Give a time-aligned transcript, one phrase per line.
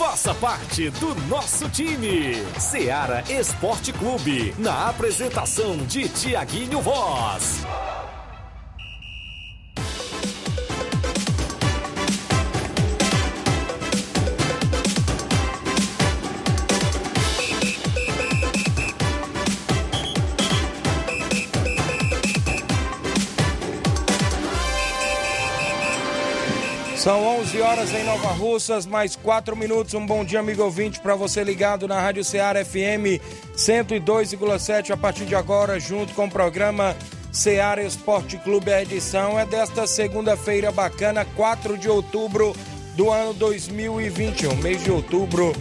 [0.00, 2.34] Faça parte do nosso time.
[2.58, 4.54] Seara Esporte Clube.
[4.56, 7.66] Na apresentação de Tiaguinho Voz.
[27.06, 29.92] 11 horas em Nova Russas, mais quatro minutos.
[29.94, 33.20] Um bom dia, amigo ouvinte, para você ligado na Rádio Ceará FM
[33.56, 36.96] 102,7 a partir de agora, junto com o programa
[37.30, 38.72] Ceará Esporte Clube.
[38.72, 42.54] A edição é desta segunda-feira bacana, 4 de outubro
[42.94, 45.52] do ano 2021, mês de outubro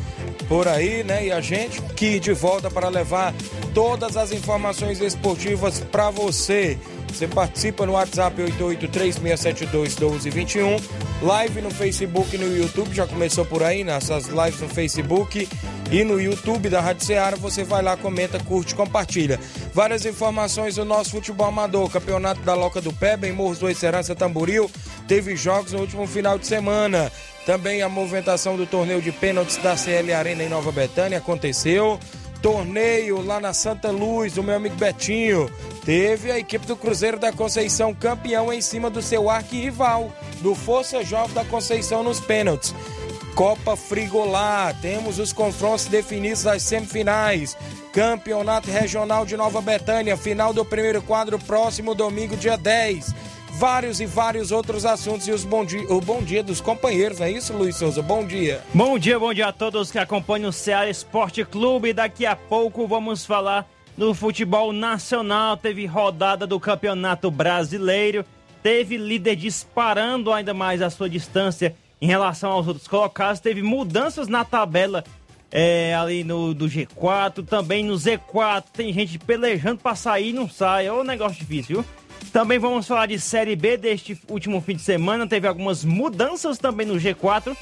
[0.48, 1.26] por aí, né?
[1.26, 3.34] E a gente que de volta para levar
[3.74, 6.78] todas as informações esportivas para você.
[7.12, 10.82] Você participa no WhatsApp 8836721221,
[11.22, 15.48] live no Facebook e no YouTube, já começou por aí, nessas lives no Facebook
[15.92, 19.40] e no YouTube da Rádio Ceará, você vai lá, comenta, curte, compartilha.
[19.74, 24.16] Várias informações do nosso futebol amador, campeonato da Loca do Pé, em Morros do Serança
[24.16, 24.70] Tamboril,
[25.08, 27.12] teve jogos no último final de semana.
[27.46, 32.00] Também a movimentação do torneio de pênaltis da CL Arena em Nova Betânia aconteceu
[32.42, 35.50] torneio lá na Santa Luz, do meu amigo Betinho.
[35.86, 40.12] Teve a equipe do Cruzeiro da Conceição campeão em cima do seu arquirrival,
[40.42, 42.74] do Força Jovem da Conceição nos pênaltis.
[43.36, 47.56] Copa Frigolá, temos os confrontos definidos das semifinais.
[47.94, 53.14] Campeonato Regional de Nova Betânia, final do primeiro quadro, próximo domingo, dia 10
[53.60, 57.26] vários e vários outros assuntos e os bom dia, o bom dia dos companheiros, não
[57.26, 58.02] é isso, Luiz Souza?
[58.02, 58.62] Bom dia.
[58.74, 61.92] Bom dia, bom dia a todos que acompanham o Ceará Esporte Clube.
[61.92, 65.58] Daqui a pouco vamos falar no futebol nacional.
[65.58, 68.24] Teve rodada do Campeonato Brasileiro,
[68.64, 74.30] teve líder disparando ainda mais a sua distância em relação aos outros colocados, teve mudanças
[74.30, 75.04] na tabela
[75.52, 80.48] é, ali no do G4, também no Z4, tem gente pelejando para sair e não
[80.48, 80.86] sai.
[80.86, 81.99] É um negócio difícil, viu?
[82.32, 85.28] Também vamos falar de Série B deste último fim de semana.
[85.28, 87.56] Teve algumas mudanças também no G4.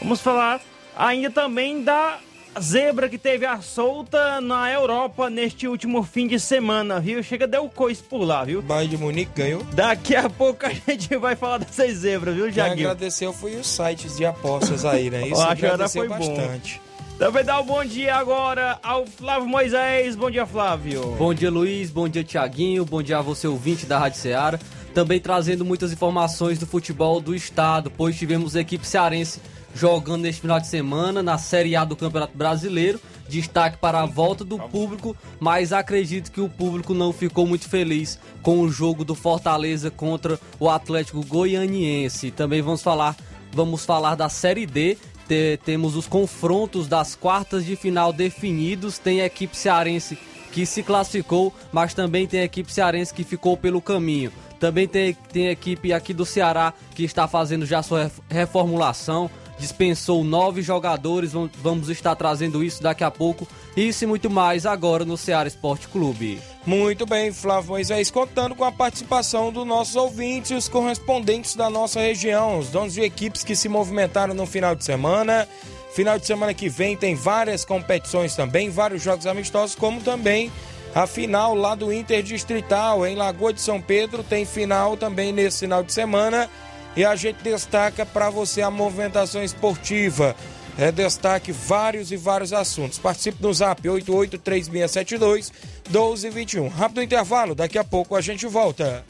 [0.00, 0.60] Vamos falar
[0.96, 2.18] ainda também da
[2.60, 7.22] zebra que teve a solta na Europa neste último fim de semana, viu?
[7.22, 8.60] Chega deu coice por lá, viu?
[8.62, 9.64] Bayern de Munique ganhou.
[9.72, 12.76] Daqui a pouco a gente vai falar dessas zebras, viu, Jaguinho?
[12.76, 15.26] Quem agradeceu foi os sites de apostas aí, né?
[15.28, 16.80] Isso agradeceu bastante.
[16.84, 16.91] Bom.
[17.22, 20.16] Também dá um bom dia agora ao Flávio Moisés.
[20.16, 21.14] Bom dia, Flávio.
[21.16, 21.88] Bom dia, Luiz.
[21.88, 22.84] Bom dia, Tiaguinho.
[22.84, 24.58] Bom dia a você, ouvinte da Rádio Ceará.
[24.92, 29.40] Também trazendo muitas informações do futebol do estado, pois tivemos a equipe cearense
[29.72, 32.98] jogando neste final de semana na Série A do Campeonato Brasileiro.
[33.28, 38.18] Destaque para a volta do público, mas acredito que o público não ficou muito feliz
[38.42, 42.32] com o jogo do Fortaleza contra o Atlético Goianiense.
[42.32, 43.16] Também vamos falar,
[43.52, 44.98] vamos falar da Série D
[45.32, 48.98] te, temos os confrontos das quartas de final definidos.
[48.98, 50.18] Tem a equipe cearense
[50.52, 54.30] que se classificou, mas também tem a equipe cearense que ficou pelo caminho.
[54.60, 59.30] Também tem, tem a equipe aqui do Ceará que está fazendo já sua reformulação
[59.62, 61.32] dispensou nove jogadores.
[61.62, 63.46] Vamos estar trazendo isso daqui a pouco.
[63.76, 66.40] Isso e muito mais agora no Ceará Esporte Clube.
[66.66, 72.00] Muito bem, Flávio Moisés, contando com a participação dos nossos ouvintes os correspondentes da nossa
[72.00, 75.48] região, os donos de equipes que se movimentaram no final de semana.
[75.94, 80.50] Final de semana que vem tem várias competições também, vários jogos amistosos, como também
[80.94, 84.24] a final lá do Interdistrital em Lagoa de São Pedro.
[84.24, 86.50] Tem final também nesse final de semana
[86.96, 90.36] e a gente destaca para você a movimentação esportiva.
[90.78, 92.98] É, destaque vários e vários assuntos.
[92.98, 95.52] Participe no zap 883672
[95.90, 96.68] 1221.
[96.68, 99.04] Rápido intervalo, daqui a pouco a gente volta.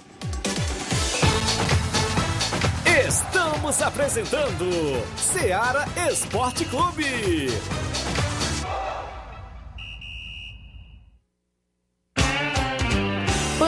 [3.06, 4.66] Estamos apresentando
[5.16, 7.48] Seara Esporte Clube.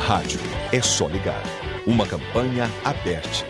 [0.00, 0.40] Rádio
[0.72, 1.42] é só ligar.
[1.86, 3.46] Uma campanha aberta.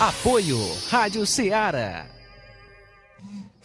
[0.00, 0.58] Apoio
[0.88, 2.06] Rádio Ceará.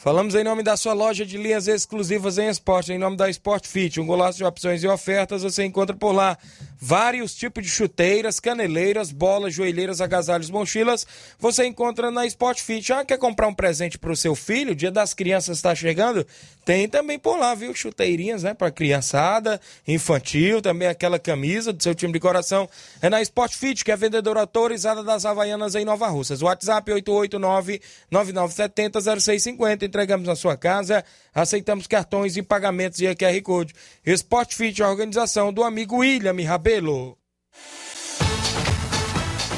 [0.06, 3.66] Falamos em nome da sua loja de linhas exclusivas em esporte, em nome da Sport
[3.66, 6.38] Fit, um golaço de opções e ofertas, você encontra por lá
[6.80, 11.08] vários tipos de chuteiras, caneleiras, bolas, joelheiras, agasalhos, mochilas,
[11.40, 12.94] você encontra na Sport Fit.
[12.94, 14.74] Ah, quer comprar um presente para o seu filho?
[14.74, 16.24] O Dia das Crianças está chegando?
[16.64, 17.74] Tem também por lá, viu?
[17.74, 22.70] Chuteirinhas, né, para criançada, infantil, também aquela camisa do seu time de coração.
[23.02, 26.44] É na Sport Fit, que é vendedora autorizada das Havaianas em Nova Russas.
[26.44, 27.82] WhatsApp 889
[28.12, 33.74] 9970 0650 entregamos na sua casa, aceitamos cartões e pagamentos e QR Code.
[34.06, 37.18] Sport Fit, a organização do amigo William Rabelo.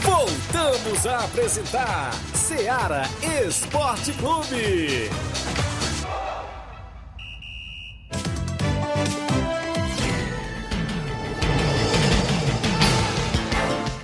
[0.02, 3.04] Voltamos a apresentar Seara
[3.48, 5.10] Esporte Clube.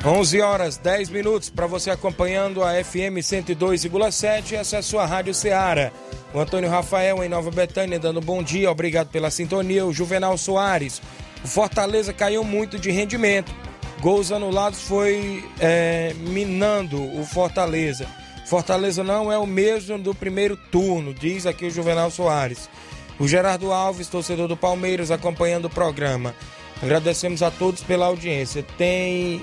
[0.05, 4.51] 11 horas 10 minutos para você acompanhando a FM 102,7.
[4.51, 5.93] Essa é a sua Rádio Ceará.
[6.33, 9.85] O Antônio Rafael em Nova Betânia dando bom dia, obrigado pela sintonia.
[9.85, 11.01] O Juvenal Soares.
[11.41, 13.55] O Fortaleza caiu muito de rendimento.
[14.01, 18.05] Gols anulados foi é, minando o Fortaleza.
[18.45, 22.69] Fortaleza não é o mesmo do primeiro turno, diz aqui o Juvenal Soares.
[23.17, 26.35] O Gerardo Alves, torcedor do Palmeiras, acompanhando o programa.
[26.81, 28.65] Agradecemos a todos pela audiência.
[28.77, 29.41] Tem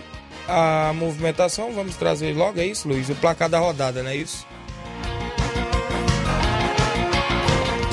[0.48, 3.08] a movimentação, vamos trazer logo, é isso, Luiz?
[3.08, 4.46] O placar da rodada, não é isso?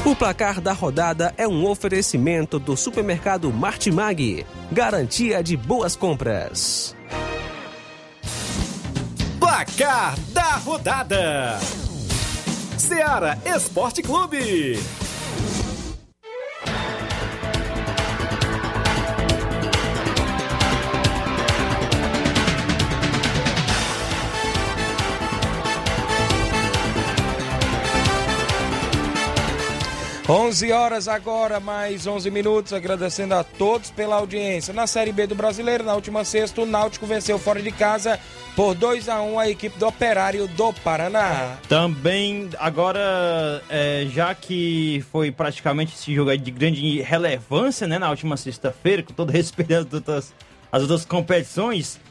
[0.08, 4.46] O placar da rodada é um oferecimento do supermercado Martimag.
[4.72, 6.96] Garantia de boas compras.
[9.38, 11.60] Placar da rodada:
[12.78, 14.80] Seara Esporte Clube.
[30.30, 34.74] 11 horas agora, mais 11 minutos, agradecendo a todos pela audiência.
[34.74, 38.20] Na Série B do Brasileiro, na última sexta, o Náutico venceu fora de casa
[38.54, 41.56] por 2 a 1 a equipe do Operário do Paraná.
[41.70, 48.36] Também, agora, é, já que foi praticamente esse jogo de grande relevância, né, na última
[48.36, 50.34] sexta-feira, com todo respeito às outras,
[50.70, 52.02] às outras competições,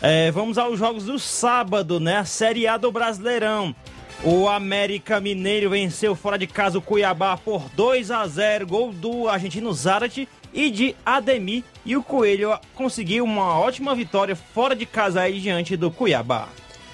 [0.00, 3.76] é, vamos aos jogos do sábado, né, a Série A do Brasileirão.
[4.22, 9.26] O América Mineiro venceu fora de casa o Cuiabá por 2 a 0, gol do
[9.26, 11.64] argentino Zarate e de Ademir.
[11.86, 16.50] E o Coelho conseguiu uma ótima vitória fora de casa aí diante do Cuiabá.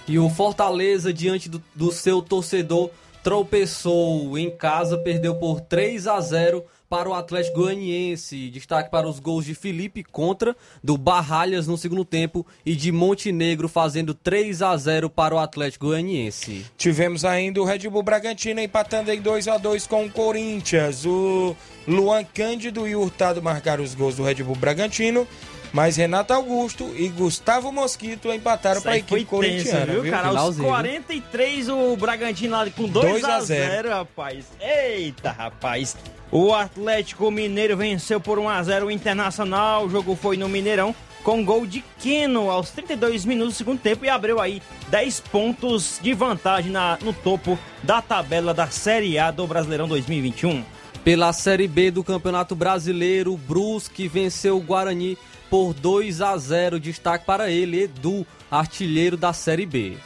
[0.07, 2.91] E o Fortaleza, diante do, do seu torcedor,
[3.25, 8.51] tropeçou em casa, perdeu por 3 a 0 para o Atlético Goianiense.
[8.51, 13.69] Destaque para os gols de Felipe contra, do Barralhas no segundo tempo e de Montenegro
[13.69, 16.67] fazendo 3 a 0 para o Atlético Goianiense.
[16.77, 21.05] Tivemos ainda o Red Bull Bragantino empatando em 2 a 2 com o Corinthians.
[21.05, 25.27] O Luan Cândido e o Hurtado marcaram os gols do Red Bull Bragantino.
[25.73, 29.93] Mas Renato Augusto e Gustavo Mosquito empataram para a equipe tenso, corintiana.
[29.93, 30.13] viu, viu?
[30.13, 30.29] cara?
[30.29, 33.71] Aos 43, o Bragantino lá com 2 2 a a 0.
[33.71, 34.47] 0 rapaz.
[34.61, 35.97] Eita, rapaz.
[36.31, 39.87] O Atlético Mineiro venceu por 1 a 0 o Internacional.
[39.87, 44.05] O jogo foi no Mineirão com gol de Keno aos 32 minutos do segundo tempo
[44.05, 49.31] e abriu aí 10 pontos de vantagem na, no topo da tabela da Série A
[49.31, 50.65] do Brasileirão 2021.
[51.03, 55.17] Pela Série B do Campeonato Brasileiro, Brusque venceu o Guarani
[55.49, 56.81] por 2 a 0.
[56.81, 59.97] Destaque para ele, Edu, artilheiro da Série B.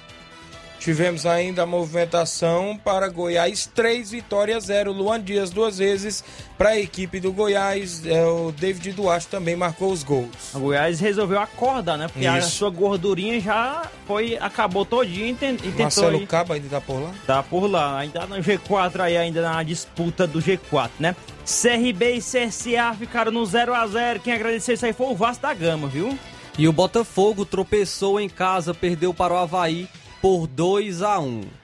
[0.81, 4.93] Tivemos ainda a movimentação para Goiás, 3 vitórias, 0.
[4.93, 6.25] Luan Dias duas vezes
[6.57, 8.05] para a equipe do Goiás.
[8.07, 10.55] É, o David Duarte também marcou os gols.
[10.55, 12.09] O Goiás resolveu acordar, né?
[12.09, 12.53] Porque a Isso.
[12.53, 16.81] sua gordurinha já foi, acabou todinha e, ten- e tentou Marcelo aí- Cabo ainda tá
[16.81, 17.11] por lá?
[17.27, 21.15] Tá por lá, ainda no G4 aí, ainda na disputa do G4, né?
[21.45, 25.43] CRB e CSA ficaram no 0 a 0 Quem agradeceu isso aí foi o Vasco
[25.43, 26.19] da Gama, viu?
[26.59, 29.87] E o Botafogo tropeçou em casa, perdeu para o Havaí
[30.21, 31.61] por 2 a 1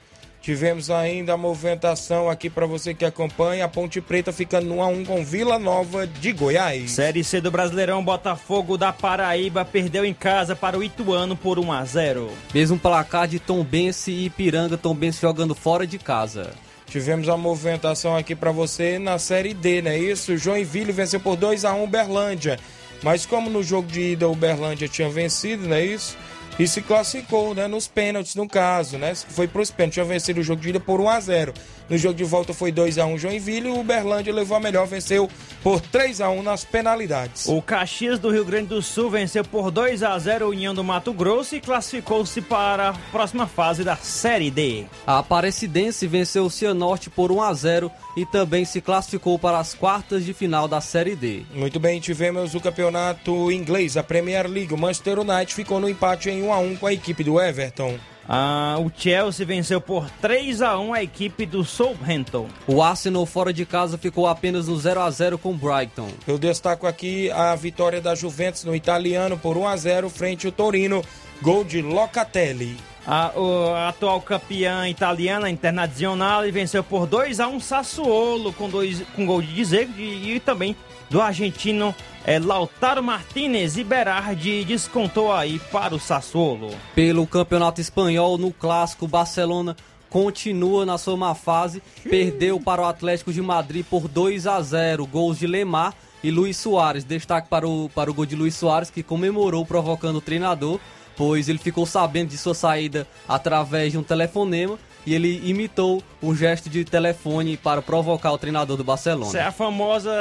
[0.47, 3.65] Tivemos ainda a movimentação aqui para você que acompanha.
[3.65, 6.91] A Ponte Preta ficando no 1 a 1 com Vila Nova de Goiás.
[6.91, 11.69] Série C do Brasileirão, Botafogo da Paraíba perdeu em casa para o Ituano por 1
[11.69, 16.53] a 0 Mesmo placar de Tombense e Ipiranga, Tombense jogando fora de casa.
[16.85, 20.37] Tivemos a movimentação aqui para você na Série D, não é isso?
[20.37, 22.57] Joinville venceu por 2 a 1 Uberlândia.
[23.03, 26.17] Mas como no jogo de ida o Uberlândia tinha vencido, não é isso?
[26.59, 27.67] E se classificou, né?
[27.67, 29.13] Nos pênaltis, no caso, né?
[29.15, 31.53] Foi pros pênaltis, tinha vencido o jogo de ida por 1 a 0
[31.89, 34.85] No jogo de volta foi 2 a 1 Joinville e o Uberlândia levou a melhor,
[34.85, 35.29] venceu
[35.63, 37.47] por 3 a 1 nas penalidades.
[37.47, 40.83] O Caxias do Rio Grande do Sul venceu por 2 a 0 o União do
[40.83, 44.85] Mato Grosso e classificou-se para a próxima fase da Série D.
[45.05, 49.73] A Aparecidense venceu o Cianorte por 1 a 0 e também se classificou para as
[49.73, 51.43] quartas de final da Série D.
[51.53, 54.73] Muito bem, tivemos o campeonato inglês, a Premier League.
[54.73, 57.97] O Manchester United ficou no empate em 1 a 1 com a equipe do Everton.
[58.29, 62.47] Ah, o Chelsea venceu por 3 a 1 a equipe do Southampton.
[62.67, 66.09] O Arsenal fora de casa ficou apenas no 0 a 0 com o Brighton.
[66.27, 70.51] Eu destaco aqui a vitória da Juventus no italiano por 1 a 0 frente ao
[70.51, 71.01] Torino,
[71.41, 72.75] gol de Locatelli.
[73.09, 79.01] A, o- a atual campeã italiana Internazionale venceu por 2 a 1 Sassuolo com, dois,
[79.15, 80.75] com gol de Dzeko e, e também
[81.09, 81.95] do argentino
[82.25, 86.69] eh, Lautaro Martinez e Berardi descontou aí para o Sassuolo.
[86.93, 89.75] Pelo Campeonato Espanhol, no clássico, Barcelona
[90.09, 95.05] continua na sua má fase, perdeu para o Atlético de Madrid por 2 a 0,
[95.05, 97.03] gols de Lemar e Luiz Soares.
[97.03, 100.79] Destaque para o, para o gol de Luiz Soares, que comemorou provocando o treinador,
[101.15, 106.35] pois ele ficou sabendo de sua saída através de um telefonema e ele imitou um
[106.35, 109.29] gesto de telefone para provocar o treinador do Barcelona.
[109.29, 110.11] Essa é a famosa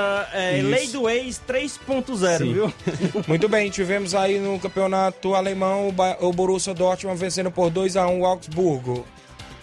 [0.57, 0.69] Isso.
[0.69, 2.53] lei do ex 3.0, Sim.
[2.53, 2.73] viu?
[3.27, 8.21] Muito bem, tivemos aí no campeonato alemão o Borussia Dortmund vencendo por 2 a 1
[8.21, 9.05] o Augsburgo.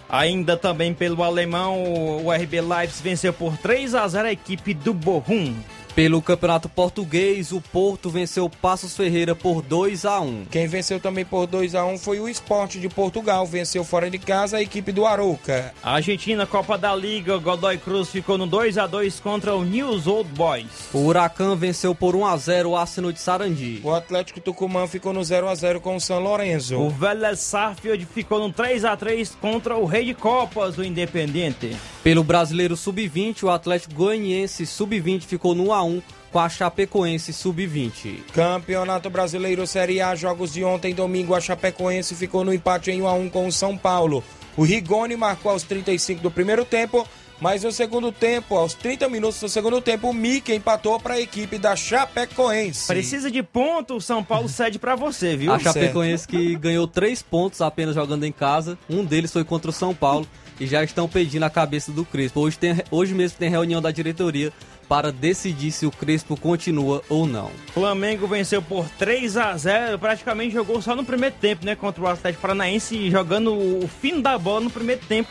[0.09, 1.81] Ainda também pelo alemão,
[2.25, 5.55] o RB Leipzig venceu por 3 a 0 a equipe do Bochum.
[5.95, 10.45] Pelo Campeonato Português, o Porto venceu o Passos Ferreira por 2 a 1.
[10.49, 14.17] Quem venceu também por 2 a 1 foi o Sport de Portugal, venceu fora de
[14.17, 15.71] casa a equipe do Arouca.
[15.83, 20.07] A Argentina, Copa da Liga, Godoy Cruz ficou no 2 a 2 contra o News
[20.07, 20.89] Old Boys.
[20.91, 23.79] O Huracan venceu por 1 a 0 o Arsenal de Sarandi.
[23.83, 26.75] O Atlético Tucumã ficou no 0 a 0 com o São Lourenço.
[26.75, 31.77] O Vélez Sarsfield ficou no 3 a 3 contra o Rei de Copas, o Independente.
[32.03, 37.31] Pelo Brasileiro Sub-20, o Atlético Goianiense Sub-20 ficou no 1 a 1 com a Chapecoense
[37.31, 38.21] Sub-20.
[38.33, 43.07] Campeonato Brasileiro Série A, jogos de ontem, domingo, a Chapecoense ficou no empate em 1
[43.07, 44.23] a 1 com o São Paulo.
[44.57, 47.07] O Rigoni marcou aos 35 do primeiro tempo,
[47.39, 51.21] mas no segundo tempo, aos 30 minutos do segundo tempo, o Mickey empatou para a
[51.21, 52.87] equipe da Chapecoense.
[52.87, 55.51] Precisa de ponto, o São Paulo cede pra você, viu?
[55.51, 59.73] A Chapecoense que ganhou 3 pontos apenas jogando em casa, um deles foi contra o
[59.73, 60.27] São Paulo
[60.59, 62.41] e já estão pedindo a cabeça do Crespo.
[62.41, 64.51] Hoje, tem, hoje mesmo tem reunião da diretoria
[64.87, 67.51] para decidir se o Crespo continua ou não.
[67.73, 71.75] Flamengo venceu por 3 a 0 praticamente jogou só no primeiro tempo, né?
[71.75, 75.29] Contra o Atlético Paranaense, jogando o fim da bola no primeiro tempo,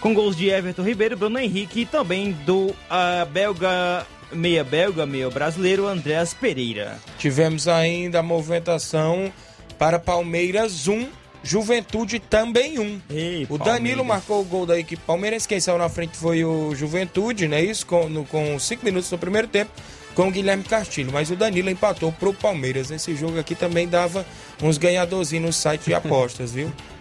[0.00, 5.30] com gols de Everton Ribeiro, Bruno Henrique e também do ah, belga, meia belga, meia
[5.30, 6.98] brasileiro, Andréas Pereira.
[7.18, 9.32] Tivemos ainda a movimentação
[9.78, 11.08] para Palmeiras 1,
[11.42, 13.00] Juventude também 1.
[13.10, 13.58] Ei, O Palmeiras.
[13.58, 15.46] Danilo marcou o gol da equipe Palmeiras.
[15.46, 17.62] Quem saiu na frente foi o Juventude, né?
[17.62, 19.70] Isso com 5 com cinco minutos no primeiro tempo,
[20.14, 21.12] com o Guilherme Castilho.
[21.12, 22.90] Mas o Danilo empatou pro Palmeiras.
[22.90, 24.26] Esse jogo aqui também dava
[24.62, 26.72] uns ganhadorzinhos no site de apostas, viu?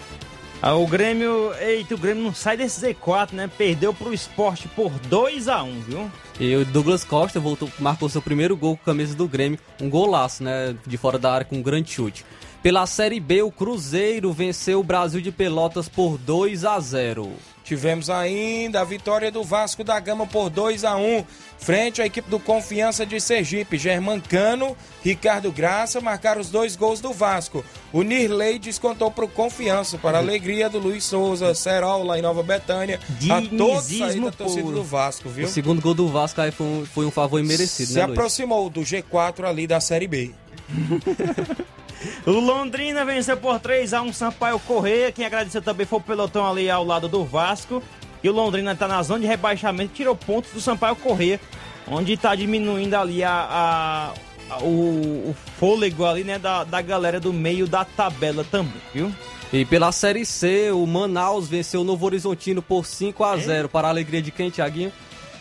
[0.59, 3.47] Ah, o Grêmio, eita, o Grêmio não sai desse Z4, né?
[3.57, 6.11] Perdeu pro esporte por 2 a 1 viu?
[6.39, 9.87] E o Douglas Costa voltou, marcou seu primeiro gol com a camisa do Grêmio, um
[9.87, 12.25] golaço, né, de fora da área com um grande chute.
[12.61, 17.31] Pela Série B, o Cruzeiro venceu o Brasil de Pelotas por 2 a 0.
[17.63, 21.25] Tivemos ainda a vitória do Vasco da Gama por 2 a 1
[21.59, 23.77] frente à equipe do Confiança de Sergipe.
[23.77, 27.63] Germancano, Ricardo Graça marcaram os dois gols do Vasco.
[27.91, 32.21] O Nirley descontou para o Confiança, para a alegria do Luiz Souza, Serol lá em
[32.21, 32.99] Nova Betânia.
[33.29, 35.45] A todos aí da torcida do Vasco, viu?
[35.45, 38.69] O segundo gol do Vasco aí foi um, foi um favor imerecido, Se né, aproximou
[38.69, 40.31] do G4 ali da Série B.
[42.25, 45.11] O Londrina venceu por 3x1 Sampaio Correia.
[45.11, 47.81] Quem agradeceu também foi o pelotão ali ao lado do Vasco.
[48.23, 51.39] E o Londrina está na zona de rebaixamento, tirou pontos do Sampaio Correia,
[51.87, 54.13] onde está diminuindo ali a, a-
[54.55, 59.11] a- o, o fôlego ali, né, da, da galera do meio da tabela também, viu?
[59.53, 63.87] E pela Série C, o Manaus venceu o Novo Horizontino por 5 a 0 para
[63.87, 64.91] a alegria de quem, Thiaguinho?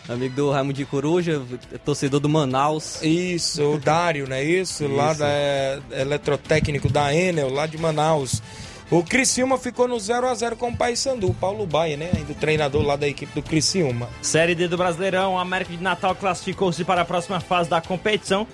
[0.09, 1.41] Amigo do Raimundo de Coruja,
[1.83, 3.01] torcedor do Manaus.
[3.01, 4.87] Isso, o Dário, não é isso?
[4.87, 5.19] Lá Isso.
[5.19, 8.41] da é, eletrotécnico da Enel, lá de Manaus.
[8.89, 12.09] O Criciúma ficou no 0 a 0 com o Paysandu, Paulo Baia, né?
[12.15, 14.07] Ainda o treinador lá da equipe do Criciúma.
[14.21, 18.47] Série D do Brasileirão, o América de Natal classificou-se para a próxima fase da competição,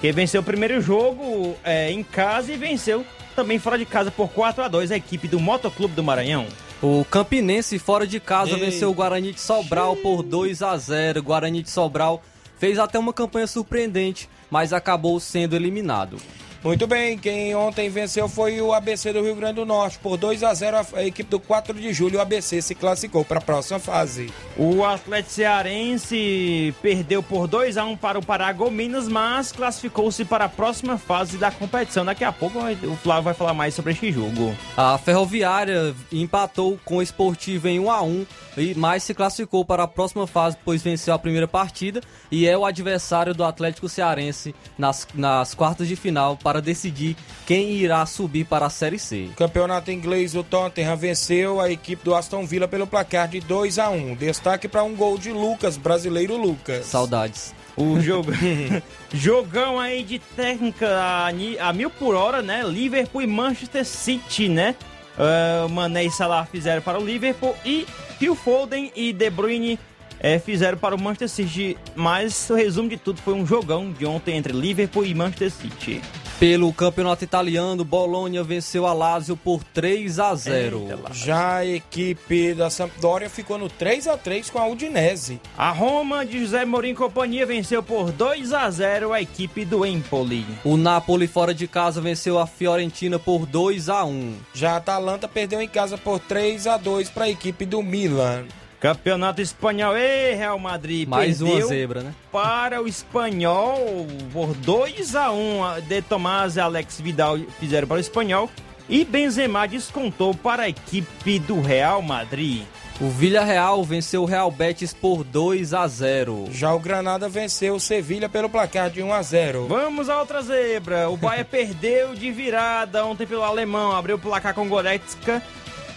[0.00, 3.04] que venceu o primeiro jogo é, em casa e venceu
[3.36, 6.46] também fora de casa por 4 a 2 a equipe do Motoclube do Maranhão.
[6.86, 8.60] O Campinense, fora de casa, Ei.
[8.60, 12.22] venceu o Guarani de Sobral por 2 a 0 O Guarani de Sobral
[12.58, 16.18] fez até uma campanha surpreendente, mas acabou sendo eliminado.
[16.64, 19.98] Muito bem, quem ontem venceu foi o ABC do Rio Grande do Norte.
[19.98, 23.36] Por 2 a 0 a- equipe do 4 de julho, o ABC se classificou para
[23.36, 24.32] a próxima fase.
[24.56, 30.48] O Atlético Cearense perdeu por 2 a 1 para o Paragominas, mas classificou-se para a
[30.48, 32.02] próxima fase da competição.
[32.02, 34.56] Daqui a pouco o Flávio vai falar mais sobre este jogo.
[34.74, 39.84] A Ferroviária empatou com o Esportivo em 1 a 1 e mais se classificou para
[39.84, 44.54] a próxima fase, pois venceu a primeira partida e é o adversário do Atlético Cearense
[44.78, 49.28] nas, nas quartas de final para decidir quem irá subir para a Série C.
[49.36, 53.90] Campeonato inglês, o Tottenham venceu a equipe do Aston Villa pelo placar de 2 a
[53.90, 56.86] 1 Destaque para um gol de Lucas, brasileiro Lucas.
[56.86, 57.54] Saudades.
[57.76, 58.30] O jogo.
[59.12, 62.62] Jogão aí de técnica a, a mil por hora, né?
[62.64, 64.76] Liverpool e Manchester City, né?
[65.18, 67.86] Ah, Mané e Salah fizeram para o Liverpool e
[68.18, 69.78] Phil Foden e De Bruyne
[70.20, 71.76] eh, fizeram para o Manchester City.
[71.94, 76.02] Mas o resumo de tudo foi um jogão de ontem entre Liverpool e Manchester City.
[76.38, 80.88] Pelo campeonato italiano, Bolonha venceu a Lazio por 3 a 0.
[80.90, 81.14] Eita.
[81.14, 85.40] Já a equipe da Sampdoria ficou no 3 a 3 com a Udinese.
[85.56, 89.86] A Roma de José Mourinho e companhia venceu por 2 a 0 a equipe do
[89.86, 90.44] Empoli.
[90.64, 94.34] O Napoli fora de casa venceu a Fiorentina por 2 a 1.
[94.52, 98.44] Já a Atalanta perdeu em casa por 3 a 2 para a equipe do Milan.
[98.84, 102.14] Campeonato Espanhol, ei, Real Madrid Mais uma perdeu zebra, né?
[102.30, 108.00] para o Espanhol por 2 a 1 De Tomás e Alex Vidal fizeram para o
[108.00, 108.50] Espanhol
[108.86, 112.64] e Benzema descontou para a equipe do Real Madrid.
[113.00, 116.48] O Villarreal venceu o Real Betis por 2 a 0.
[116.50, 119.66] Já o Granada venceu o Sevilha pelo placar de 1 a 0.
[119.66, 121.08] Vamos a outra zebra.
[121.08, 125.42] O Bahia perdeu de virada ontem pelo alemão, abriu o placar com Goretzka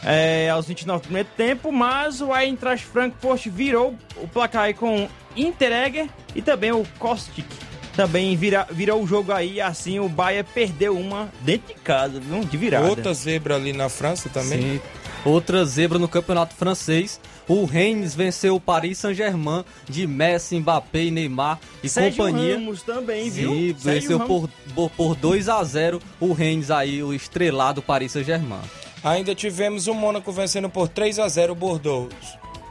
[0.07, 5.09] é, aos 29 do primeiro tempo, mas o Eintracht Frankfurt virou o placar aí com
[5.35, 7.45] Interegger e também o Kostic.
[7.93, 12.39] Também vira, virou o jogo aí, assim o Bahia perdeu uma dentro de casa, viu?
[12.39, 12.87] De virada.
[12.87, 14.61] Outra zebra ali na França também.
[14.61, 14.81] Sim.
[15.25, 17.19] Outra zebra no campeonato francês.
[17.47, 22.55] O Rennes venceu o Paris Saint-Germain de Messi, Mbappé e Neymar e Sérgio companhia.
[22.55, 23.51] Ramos também, viu?
[23.51, 24.49] Sérgio venceu Ramos.
[24.73, 28.61] por, por, por 2 a 0 o Rennes aí, o estrelado Paris Saint-Germain.
[29.03, 32.13] Ainda tivemos o Mônaco vencendo por 3 a 0 o Bordeaux.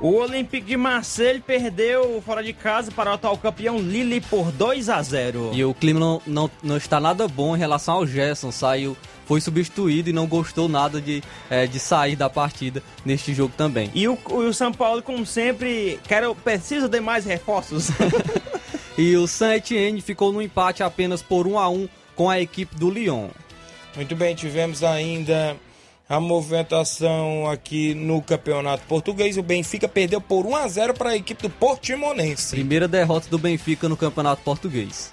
[0.00, 4.90] O Olympique de Marseille perdeu fora de casa para o atual campeão Lille por 2
[4.90, 5.52] a 0.
[5.54, 8.52] E o clima não, não, não está nada bom em relação ao Gerson.
[8.52, 13.54] Saiu, foi substituído e não gostou nada de, eh, de sair da partida neste jogo
[13.56, 13.90] também.
[13.94, 17.88] E o, o São Paulo, como sempre, quero, precisa de mais reforços.
[18.98, 22.90] E o Saint-Etienne ficou no empate apenas por 1 a 1 com a equipe do
[22.90, 23.28] Lyon.
[23.94, 25.54] Muito bem, tivemos ainda
[26.08, 29.36] a movimentação aqui no Campeonato Português.
[29.36, 32.54] O Benfica perdeu por 1 a 0 para a equipe do Portimonense.
[32.54, 35.12] Primeira derrota do Benfica no Campeonato Português.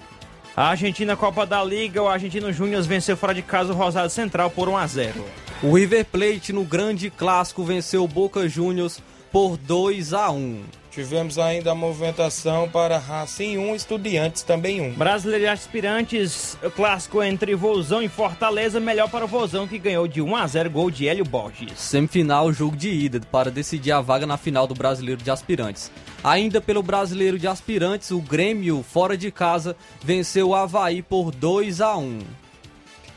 [0.56, 4.50] A Argentina Copa da Liga, o Argentino Júnior venceu fora de casa o Rosário Central
[4.50, 5.24] por 1 a 0.
[5.64, 9.02] O River Plate no grande clássico venceu o Boca Juniors
[9.32, 10.62] por 2 a 1.
[10.94, 14.92] Tivemos ainda a movimentação para Racing 1, Estudiantes também 1.
[14.92, 20.22] Brasileiro de Aspirantes, clássico entre Vozão e Fortaleza, melhor para o Vozão que ganhou de
[20.22, 21.72] 1 a 0 gol de Hélio Borges.
[21.80, 25.90] Semifinal, jogo de ida para decidir a vaga na final do Brasileiro de Aspirantes.
[26.22, 31.80] Ainda pelo Brasileiro de Aspirantes, o Grêmio, fora de casa, venceu o Havaí por 2
[31.80, 32.43] a 1.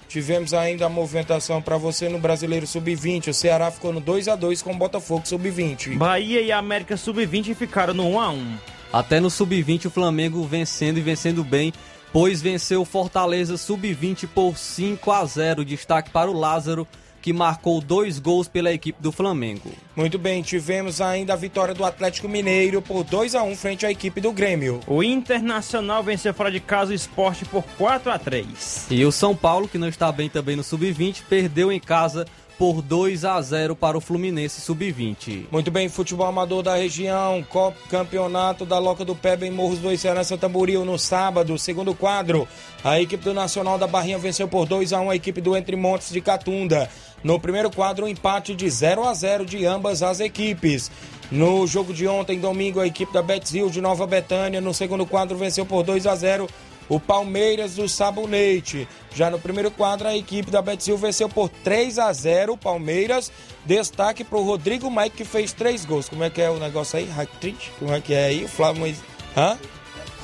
[0.08, 3.30] Tivemos ainda a movimentação para você no Brasileiro Sub-20.
[3.30, 5.98] O Ceará ficou no 2 a 2 com o Botafogo Sub-20.
[5.98, 8.58] Bahia e América Sub-20 ficaram no 1 a 1.
[8.94, 11.74] Até no Sub-20 o Flamengo vencendo e vencendo bem,
[12.14, 15.66] pois venceu o Fortaleza Sub-20 por 5 a 0.
[15.66, 16.88] Destaque para o Lázaro,
[17.28, 19.70] que marcou dois gols pela equipe do Flamengo.
[19.94, 23.92] Muito bem, tivemos ainda a vitória do Atlético Mineiro por 2 a 1 frente à
[23.92, 24.80] equipe do Grêmio.
[24.88, 29.36] O Internacional venceu fora de casa o esporte por 4 a 3 E o São
[29.36, 32.26] Paulo, que não está bem também no sub-20, perdeu em casa
[32.58, 35.46] por 2 a 0 para o Fluminense sub-20.
[35.52, 39.96] Muito bem, futebol amador da região, Copa Campeonato da Loca do Peba em Morros do
[39.96, 42.48] Serança Tamboril no sábado, segundo quadro.
[42.84, 45.76] A equipe do Nacional da Barrinha venceu por 2 a 1 a equipe do Entre
[45.76, 46.90] Montes de Catunda.
[47.24, 50.92] No primeiro quadro, um empate de 0 a 0 de ambas as equipes.
[51.32, 55.38] No jogo de ontem, domingo, a equipe da Betzil de Nova Betânia, no segundo quadro,
[55.38, 56.48] venceu por 2 a 0
[56.90, 58.88] o Palmeiras do Sabonete.
[59.14, 63.32] Já no primeiro quadro, a equipe da Betzil venceu por 3 a 0 o Palmeiras.
[63.66, 66.08] Destaque para o Rodrigo Mike, que fez três gols.
[66.08, 67.10] Como é que é o negócio aí?
[67.12, 67.72] Hat-trick?
[67.78, 68.46] Como é que é aí?
[68.46, 68.96] O Flávio...
[69.36, 69.58] Hã?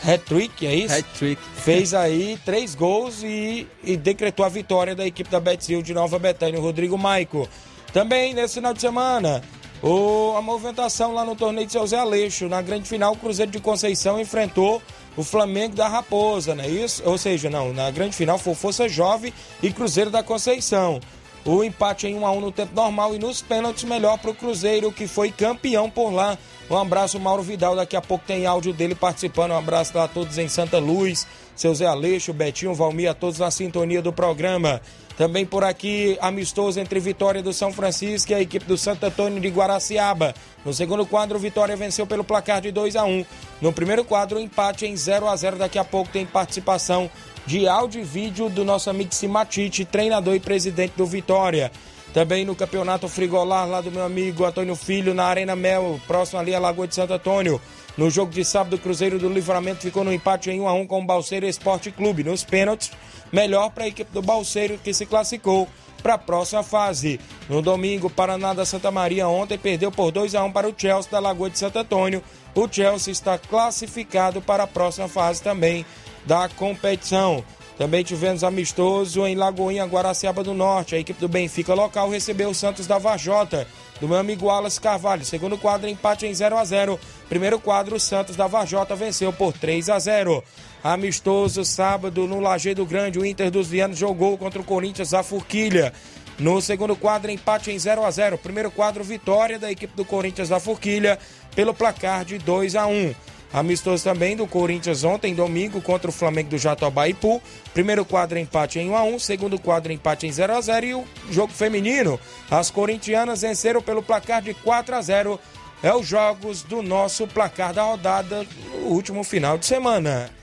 [0.05, 0.95] Hat-trick, é isso?
[0.95, 1.41] Hat-trick.
[1.55, 6.19] Fez aí três gols e, e decretou a vitória da equipe da Betzil de Nova
[6.19, 7.47] Betânia, o Rodrigo Maico.
[7.93, 9.41] Também nesse final de semana,
[9.81, 12.47] o, a movimentação lá no torneio de Seu Zé Aleixo.
[12.47, 14.81] Na grande final, o Cruzeiro de Conceição enfrentou
[15.15, 17.03] o Flamengo da Raposa, não é isso?
[17.05, 20.99] Ou seja, não, na grande final foi Força Jovem e Cruzeiro da Conceição.
[21.45, 24.35] O empate em 1 a 1 no tempo normal e nos pênaltis melhor para o
[24.35, 26.37] Cruzeiro, que foi campeão por lá.
[26.69, 27.75] Um abraço, Mauro Vidal.
[27.75, 29.51] Daqui a pouco tem áudio dele participando.
[29.51, 33.51] Um abraço a todos em Santa Luz, seu Zé Aleixo, Betinho, Valmir, a todos na
[33.51, 34.81] sintonia do programa.
[35.17, 39.39] Também por aqui, amistoso entre Vitória do São Francisco e a equipe do Santo Antônio
[39.39, 40.33] de Guaraciaba.
[40.65, 43.25] No segundo quadro, Vitória venceu pelo placar de 2 a 1
[43.61, 47.11] No primeiro quadro, empate em 0 a 0 Daqui a pouco tem participação
[47.45, 51.71] de áudio e vídeo do nosso amigo Simatite, treinador e presidente do Vitória.
[52.13, 56.53] Também no campeonato frigolar lá do meu amigo Antônio Filho, na Arena Mel, próximo ali
[56.53, 57.59] à Lagoa de Santo Antônio.
[57.97, 60.87] No jogo de sábado, o Cruzeiro do Livramento ficou no empate em 1 a 1
[60.87, 62.23] com o Balseiro Esporte Clube.
[62.23, 62.91] Nos pênaltis,
[63.31, 65.67] melhor para a equipe do Balseiro que se classificou
[66.01, 67.19] para a próxima fase.
[67.49, 71.11] No domingo, Paraná da Santa Maria ontem perdeu por 2 a 1 para o Chelsea
[71.11, 72.23] da Lagoa de Santo Antônio.
[72.53, 75.85] O Chelsea está classificado para a próxima fase também
[76.25, 77.43] da competição.
[77.77, 80.95] Também tivemos amistoso em Lagoinha, Guaraciaba do Norte.
[80.95, 83.67] A equipe do Benfica local recebeu o Santos da Varjota,
[83.99, 85.25] do meu amigo Wallace Carvalho.
[85.25, 89.53] Segundo quadro, empate em 0 a 0 Primeiro quadro, o Santos da Varjota venceu por
[89.53, 90.43] 3 a 0
[90.83, 95.91] Amistoso sábado no Lajeado Grande, o Inter dos Vianos jogou contra o Corinthians a Forquilha.
[96.37, 100.49] No segundo quadro, empate em 0 a 0 Primeiro quadro, vitória da equipe do Corinthians
[100.49, 101.17] da Forquilha
[101.55, 103.15] pelo placar de 2 a 1
[103.53, 107.39] Amistoso também do Corinthians ontem, domingo, contra o Flamengo do Jatobá e Pu.
[107.71, 110.95] Primeiro quadro empate em 1 a 1 segundo quadro empate em 0 a 0 e
[110.95, 112.19] o jogo feminino.
[112.49, 115.39] As corintianas venceram pelo placar de 4 a 0
[115.83, 120.42] É os jogos do nosso placar da rodada no último final de semana.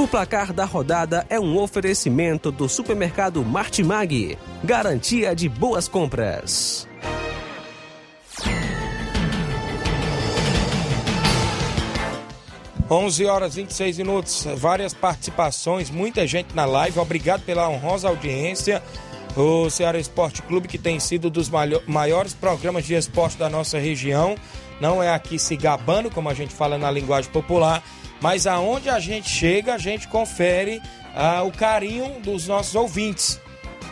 [0.00, 4.38] O placar da rodada é um oferecimento do supermercado Martimag.
[4.64, 6.88] Garantia de boas compras.
[12.90, 16.98] Onze horas e 26 minutos, várias participações, muita gente na live.
[16.98, 18.82] Obrigado pela honrosa audiência.
[19.36, 21.50] O Ceará Esporte Clube, que tem sido dos
[21.86, 24.34] maiores programas de esporte da nossa região,
[24.80, 27.82] não é aqui se gabando, como a gente fala na linguagem popular,
[28.20, 30.82] mas aonde a gente chega, a gente confere
[31.14, 33.40] ah, o carinho dos nossos ouvintes.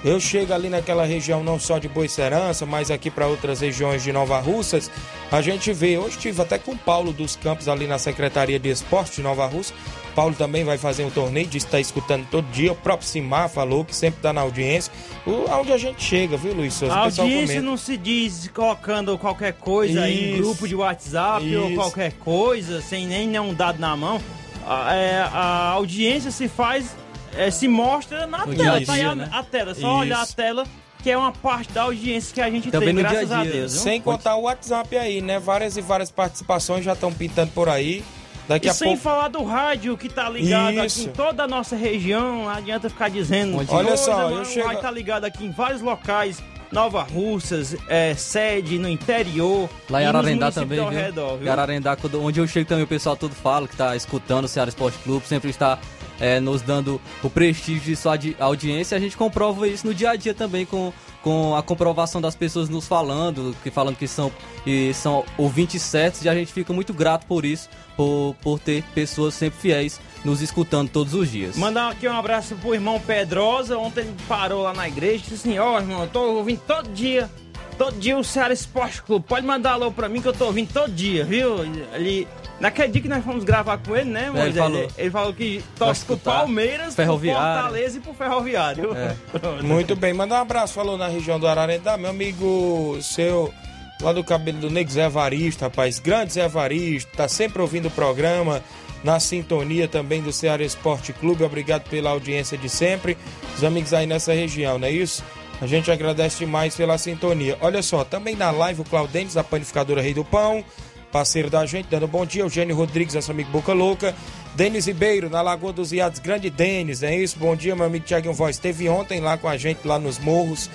[0.04, 4.12] Eu chego ali naquela região não só de Boicerança, mas aqui para outras regiões de
[4.12, 4.90] Nova Russas,
[5.30, 5.98] a gente vê.
[5.98, 9.46] Hoje estive até com o Paulo dos Campos ali na Secretaria de Esporte de Nova
[9.46, 9.74] Russa.
[10.14, 12.72] Paulo também vai fazer um torneio, disse que está escutando todo dia.
[12.72, 14.92] O próprio Simar falou que sempre está na audiência.
[15.26, 16.94] O, onde a gente chega, viu, Luiz Souza?
[16.94, 20.24] A audiência não se diz colocando qualquer coisa Isso.
[20.24, 21.60] em grupo de WhatsApp Isso.
[21.60, 24.20] ou qualquer coisa, sem nem nenhum dado na mão.
[24.66, 26.96] A, é, a audiência se faz
[27.36, 28.78] é, se mostra na tela.
[28.78, 29.28] Dia tá aí a, né?
[29.32, 29.86] a, tela, só Isso.
[29.88, 30.64] olhar a tela
[31.02, 33.40] que é uma parte da audiência que a gente Também tem, graças dia -dia.
[33.40, 33.72] a Deus.
[33.72, 33.82] Viu?
[33.82, 35.38] Sem contar o WhatsApp aí, né?
[35.38, 38.04] Várias e várias participações já estão pintando por aí.
[38.48, 39.02] Daqui e a sem pouco...
[39.02, 41.00] falar do rádio que tá ligado Isso.
[41.00, 43.64] aqui em toda a nossa região, não adianta ficar dizendo.
[43.68, 44.66] Olha só, eu o chego...
[44.66, 46.42] rádio tá ligado aqui em vários locais.
[46.70, 49.70] Nova Russas, é, sede no interior.
[49.88, 50.88] Lá em Ararendá também, viu?
[50.88, 51.50] Redor, viu?
[51.50, 54.98] Ararendá, onde eu chego também o pessoal todo fala que tá escutando o Ceará Esporte
[54.98, 55.78] Clube, sempre está
[56.20, 58.96] é, nos dando o prestígio de sua audiência.
[58.96, 62.68] A gente comprova isso no dia a dia também com, com a comprovação das pessoas
[62.68, 64.32] nos falando, que falando que são,
[64.64, 68.82] que são ouvintes certos, e a gente fica muito grato por isso, por, por ter
[68.94, 71.56] pessoas sempre fiéis nos escutando todos os dias.
[71.56, 75.34] Mandar aqui um abraço pro irmão Pedrosa, ontem ele parou lá na igreja e disse
[75.34, 77.30] assim, ó oh, irmão, eu tô ouvindo todo dia,
[77.78, 80.72] todo dia o Ceará Esporte Clube, pode mandar alô pra mim que eu tô ouvindo
[80.72, 81.64] todo dia, viu?
[81.94, 82.26] Ele
[82.60, 84.48] Naquele dia que nós fomos gravar com ele, né, Moisés?
[84.48, 84.78] ele falou.
[84.78, 86.16] Ele, ele falou que torce pro.
[86.18, 88.90] Palmeiras, pro Fortaleza e pro Ferroviário.
[88.96, 89.14] É.
[89.62, 93.54] Muito bem, manda um abraço, falou na região do Ararendá, meu amigo seu,
[94.02, 97.90] lá do cabelo do Nego Zé Evaristo, rapaz, grande Zé Evaristo, tá sempre ouvindo o
[97.90, 98.60] programa,
[99.04, 103.16] na sintonia também do Ceará Esporte Clube, obrigado pela audiência de sempre,
[103.56, 105.22] os amigos aí nessa região, não é isso?
[105.60, 107.58] A gente agradece demais pela sintonia.
[107.60, 110.64] Olha só, também na live o Claudentes, da panificadora Rei do Pão,
[111.10, 112.42] parceiro da gente, dando bom dia.
[112.42, 114.14] Eugênio Rodrigues, nosso amigo Boca Louca.
[114.54, 117.38] Denis Ribeiro, na Lagoa dos Iados, grande Denis, é isso?
[117.38, 118.56] Bom dia, meu amigo Tiaguinho Voz.
[118.56, 120.70] Esteve ontem lá com a gente, lá nos morros,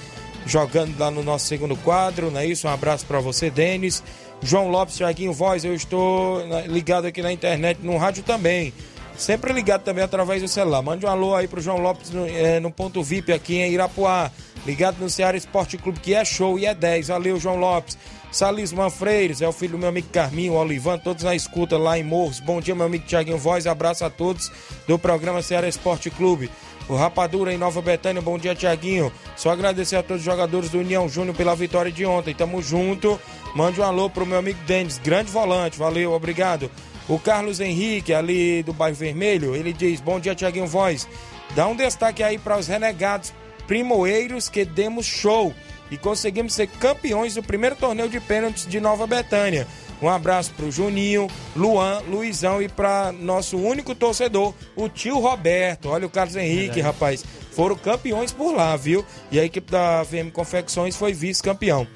[0.45, 2.67] jogando lá no nosso segundo quadro, não é isso?
[2.67, 4.03] Um abraço para você, Denis.
[4.41, 8.73] João Lopes, Tiaguinho Voz, eu estou ligado aqui na internet, no rádio também.
[9.17, 10.81] Sempre ligado também através do celular.
[10.81, 14.31] Mande um alô aí pro João Lopes no, eh, no ponto VIP aqui em Irapuá.
[14.65, 17.09] Ligado no Ceará Esporte Clube, que é show e é 10.
[17.09, 17.97] Valeu, João Lopes.
[18.33, 22.03] Salisman Freires, é o filho do meu amigo Carminho, Olivan, todos na escuta lá em
[22.03, 22.39] Morros.
[22.39, 23.67] Bom dia, meu amigo Tiaguinho Voz.
[23.67, 24.51] Abraço a todos
[24.87, 26.49] do programa Ceará Esporte Clube.
[26.89, 29.11] O Rapadura em Nova Betânia, bom dia, Tiaguinho.
[29.35, 32.33] Só agradecer a todos os jogadores do União Júnior pela vitória de ontem.
[32.33, 33.19] Tamo junto.
[33.55, 35.77] Mande um alô pro meu amigo Denis, grande volante.
[35.77, 36.71] Valeu, obrigado.
[37.07, 41.07] O Carlos Henrique, ali do Bairro Vermelho, ele diz: Bom dia, Tiaguinho Voz.
[41.55, 43.33] Dá um destaque aí para os renegados
[43.67, 45.53] primoeiros que demos show
[45.91, 49.67] e conseguimos ser campeões do primeiro torneio de pênaltis de Nova Betânia.
[50.01, 55.89] Um abraço pro Juninho, Luan, Luizão e para nosso único torcedor, o tio Roberto.
[55.89, 57.23] Olha o Carlos Henrique, rapaz.
[57.51, 59.05] Foram campeões por lá, viu?
[59.31, 61.87] E a equipe da VM Confecções foi vice-campeão.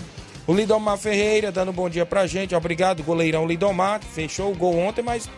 [0.48, 2.56] O Lidomar Ferreira dando um bom dia pra gente.
[2.56, 4.00] Obrigado, goleirão Lidomar.
[4.02, 5.30] Fechou o gol ontem, mas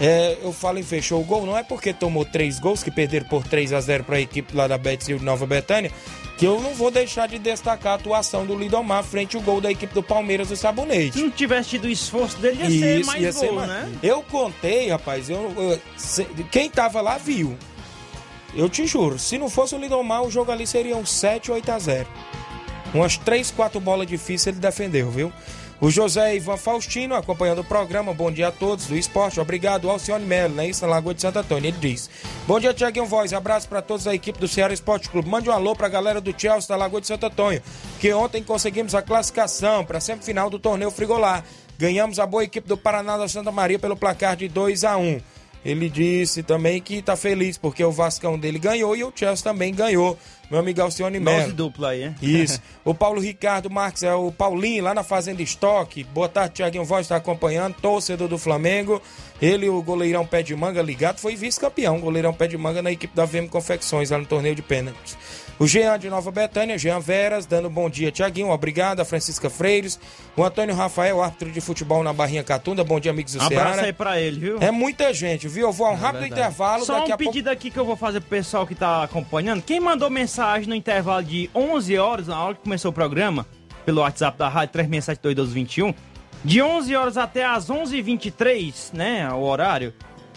[0.00, 3.26] é, eu falo em fechou o gol, não é porque tomou três gols, que perderam
[3.28, 5.92] por 3 a 0 para a equipe lá da Betis de Nova Betânia,
[6.38, 9.70] que eu não vou deixar de destacar a atuação do Lidomar frente ao gol da
[9.70, 11.12] equipe do Palmeiras do Sabonete.
[11.18, 13.68] Se não tivesse tido o esforço dele, ia ser Isso, mais ia gol, ser mais-
[13.68, 13.92] né?
[14.02, 17.56] Eu contei, rapaz, eu, eu- se- quem tava lá viu.
[18.56, 21.70] Eu te juro, se não fosse o Lidomar, o jogo ali seria um 7, 8
[21.70, 22.08] a 0.
[22.94, 25.32] Umas 3, 4 bolas difíceis ele defendeu, viu?
[25.80, 28.14] O José Ivan Faustino acompanhando o programa.
[28.14, 29.40] Bom dia a todos do esporte.
[29.40, 30.68] Obrigado, Alcione Melo, né?
[30.68, 31.68] Isso na Lagoa de Santo Antônio.
[31.68, 32.08] Ele diz:
[32.46, 33.32] Bom dia, Tiaguinho Voz.
[33.32, 35.28] Abraço para todos da equipe do Ceará Esporte Clube.
[35.28, 37.60] Mande um alô pra galera do Chelsea da Lagoa de Santo Antônio,
[38.00, 41.44] que ontem conseguimos a classificação para a semifinal do torneio Frigolar.
[41.76, 45.20] Ganhamos a boa equipe do Paraná da Santa Maria pelo placar de 2 a 1
[45.64, 49.74] ele disse também que tá feliz porque o Vascão dele ganhou e o Chelsea também
[49.74, 50.18] ganhou.
[50.50, 51.52] Meu amigo Alcione Dose Melo.
[51.52, 52.14] dupla aí, é?
[52.20, 52.60] Isso.
[52.84, 56.04] O Paulo Ricardo Marques é o Paulinho, lá na Fazenda Estoque.
[56.04, 59.00] Boa tarde, Tiaguinho Voz está acompanhando, torcedor do Flamengo.
[59.40, 63.16] Ele, o goleirão pé de manga ligado, foi vice-campeão, goleirão pé de manga na equipe
[63.16, 65.16] da VM Confecções, lá no torneio de pênaltis.
[65.56, 68.98] O Jean de Nova Betânia, Jean Veras, dando bom dia, Tiaguinho, obrigado.
[69.00, 70.00] A Francisca Freires.
[70.36, 72.82] O Antônio Rafael, árbitro de futebol na Barrinha Catunda.
[72.82, 73.82] Bom dia, amigos do Um abraço Ceará.
[73.86, 74.58] aí pra ele, viu?
[74.60, 75.68] É muita gente, viu?
[75.68, 76.40] Eu vou a um rápido verdade.
[76.40, 77.32] intervalo, Só daqui um a pouco.
[77.32, 79.62] pedido aqui que eu vou fazer pro pessoal que tá acompanhando.
[79.62, 83.46] Quem mandou mensagem no intervalo de 11 horas, na hora que começou o programa,
[83.86, 85.94] pelo WhatsApp da rádio 36721221,
[86.44, 89.94] de 11 horas até as 11h23, né, o horário,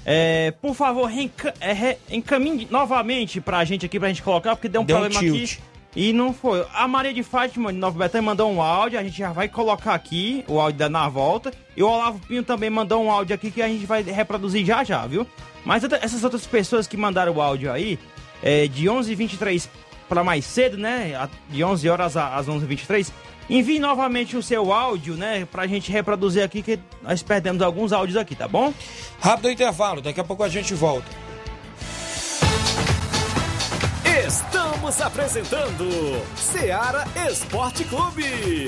[0.10, 1.12] é, por favor,
[1.60, 5.20] é, encaminhe novamente pra gente aqui, pra gente colocar, porque deu um Deu um problema
[5.20, 5.54] tilt.
[5.56, 5.64] aqui.
[5.98, 6.66] E não foi.
[6.74, 9.94] A Maria de Fátima de Nova Betânia mandou um áudio, a gente já vai colocar
[9.94, 11.52] aqui o áudio da na volta.
[11.76, 14.82] E o Olavo Pinho também mandou um áudio aqui que a gente vai reproduzir já
[14.82, 15.28] já, viu?
[15.66, 18.00] Mas essas outras pessoas que mandaram o áudio aí,
[18.42, 19.68] é, de 11h23
[20.08, 21.28] para mais cedo, né?
[21.50, 23.12] De 11 horas às 11h23,
[23.50, 25.46] envie novamente o seu áudio, né?
[25.46, 28.74] Pra gente reproduzir aqui, que nós perdemos alguns áudios aqui, tá bom?
[29.20, 31.08] Rápido intervalo, daqui a pouco a gente volta.
[34.28, 35.88] Estamos apresentando
[36.36, 38.68] Seara Esporte Clube.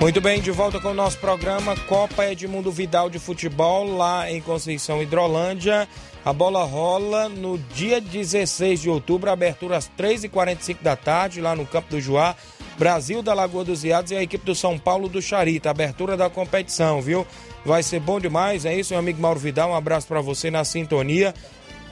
[0.00, 4.40] Muito bem, de volta com o nosso programa Copa Edmundo Vidal de Futebol, lá em
[4.40, 5.86] Conceição Hidrolândia.
[6.24, 11.66] A bola rola no dia 16 de outubro, abertura às 3h45 da tarde, lá no
[11.66, 12.34] Campo do Juá.
[12.78, 15.68] Brasil da Lagoa dos Iados e a equipe do São Paulo do Charita.
[15.68, 17.26] Abertura da competição, viu?
[17.62, 19.70] Vai ser bom demais, é isso, meu amigo Mauro Vidal.
[19.70, 21.34] Um abraço para você na sintonia.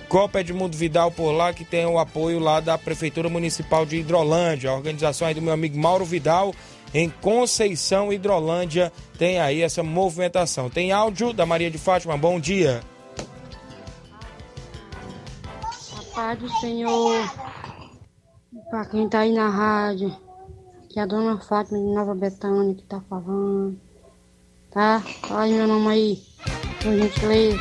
[0.09, 4.71] Copa Edmundo Vidal por lá, que tem o apoio lá da Prefeitura Municipal de Hidrolândia.
[4.71, 6.55] A organização aí do meu amigo Mauro Vidal,
[6.93, 10.71] em Conceição Hidrolândia, tem aí essa movimentação.
[10.71, 12.81] Tem áudio da Maria de Fátima, bom dia.
[15.97, 17.31] A paz do Senhor,
[18.71, 20.15] para quem tá aí na rádio,
[20.89, 23.79] que é a dona Fátima de Nova Betânia que tá falando,
[24.71, 25.03] tá?
[25.27, 26.23] Fala aí meu nome aí,
[26.83, 27.59] por gentileza.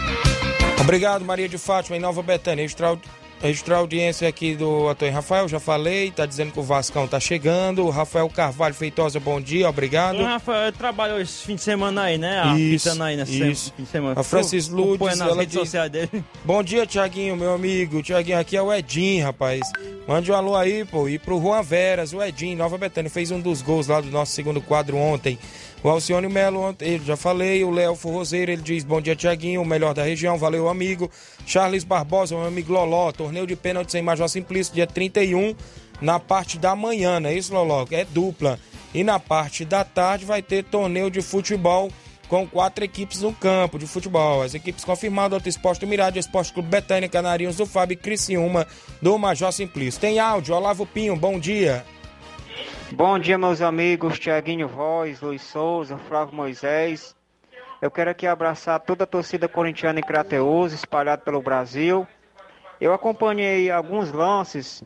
[0.80, 2.64] Obrigado, Maria de Fátima, em Nova Betânia.
[2.64, 2.98] Extra,
[3.42, 7.86] extra audiência aqui do Antônio Rafael, já falei, tá dizendo que o Vascão tá chegando.
[7.86, 10.20] O Rafael Carvalho Feitosa, bom dia, obrigado.
[10.20, 12.44] O Rafael trabalhou esse fim de semana aí, né?
[12.58, 13.74] Isso, Apitando aí nesse isso.
[13.78, 14.20] fim de semana.
[14.20, 16.24] A Francis Pô, Lourdes, nas ela redes diz- sociais dele.
[16.44, 18.02] Bom dia, Tiaguinho, meu amigo.
[18.02, 19.62] Tiaguinho, aqui é o Edinho, rapaz.
[20.08, 21.08] Mande um alô aí, pô.
[21.08, 24.32] E pro Juan Veras, o Edinho, Nova Betânia, fez um dos gols lá do nosso
[24.32, 25.38] segundo quadro ontem.
[25.84, 27.64] O Alcione Melo, ele já falei.
[27.64, 30.38] O Léo Forrozeiro, ele diz: Bom dia, Tiaguinho, o melhor da região.
[30.38, 31.10] Valeu, amigo.
[31.46, 33.12] Charles Barbosa, meu amigo Loló.
[33.12, 35.56] Torneio de pênalti sem Major Simplício, dia 31,
[36.02, 37.86] na parte da manhã, não é isso, Loló?
[37.92, 38.60] É dupla.
[38.94, 41.92] E na parte da tarde vai ter torneio de futebol
[42.28, 44.42] com quatro equipes no campo de futebol.
[44.42, 48.68] As equipes confirmadas, Auto Esporte do Mirade, Esporte Clube Betânia, Canarinhos do Fábio e Criciúma
[49.02, 50.02] do Major Simplício.
[50.02, 51.86] Tem áudio, Olavo Pinho, bom dia.
[52.94, 57.16] Bom dia, meus amigos Tiaguinho Voz, Luiz Souza, Flávio Moisés.
[57.82, 62.08] Eu quero aqui abraçar toda a torcida corintiana em Crateus, espalhada pelo Brasil.
[62.80, 64.84] Eu acompanhei alguns lances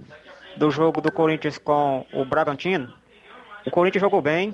[0.57, 2.93] do jogo do Corinthians com o Bragantino.
[3.65, 4.53] O Corinthians jogou bem,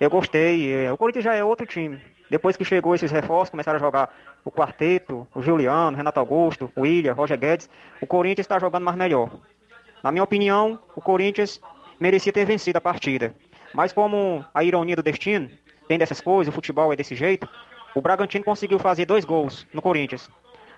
[0.00, 0.72] eu gostei.
[0.72, 2.00] é, O Corinthians já é outro time.
[2.28, 6.82] Depois que chegou esses reforços, começaram a jogar o quarteto, o Juliano, Renato Augusto, o
[6.82, 7.70] William, Roger Guedes.
[8.00, 9.30] O Corinthians está jogando mais melhor.
[10.02, 11.60] Na minha opinião, o Corinthians
[12.00, 13.34] merecia ter vencido a partida.
[13.74, 15.50] Mas como a ironia do destino
[15.86, 17.48] tem dessas coisas, o futebol é desse jeito,
[17.94, 20.28] o Bragantino conseguiu fazer dois gols no Corinthians.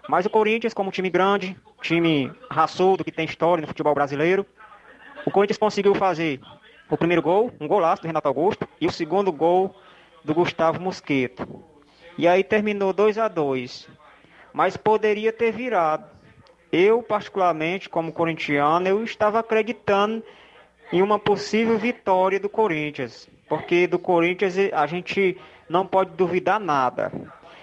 [0.08, 4.44] Mas o Corinthians, como time grande, time raçudo que tem história no futebol brasileiro,
[5.24, 6.40] o Corinthians conseguiu fazer
[6.90, 9.74] o primeiro gol, um golaço do Renato Augusto, e o segundo gol
[10.24, 11.62] do Gustavo Mosqueto.
[12.18, 13.88] E aí terminou 2 a 2
[14.52, 16.10] Mas poderia ter virado.
[16.70, 20.22] Eu, particularmente, como corintiano, eu estava acreditando
[20.92, 23.28] em uma possível vitória do Corinthians.
[23.48, 25.36] Porque do Corinthians a gente
[25.68, 27.10] não pode duvidar nada.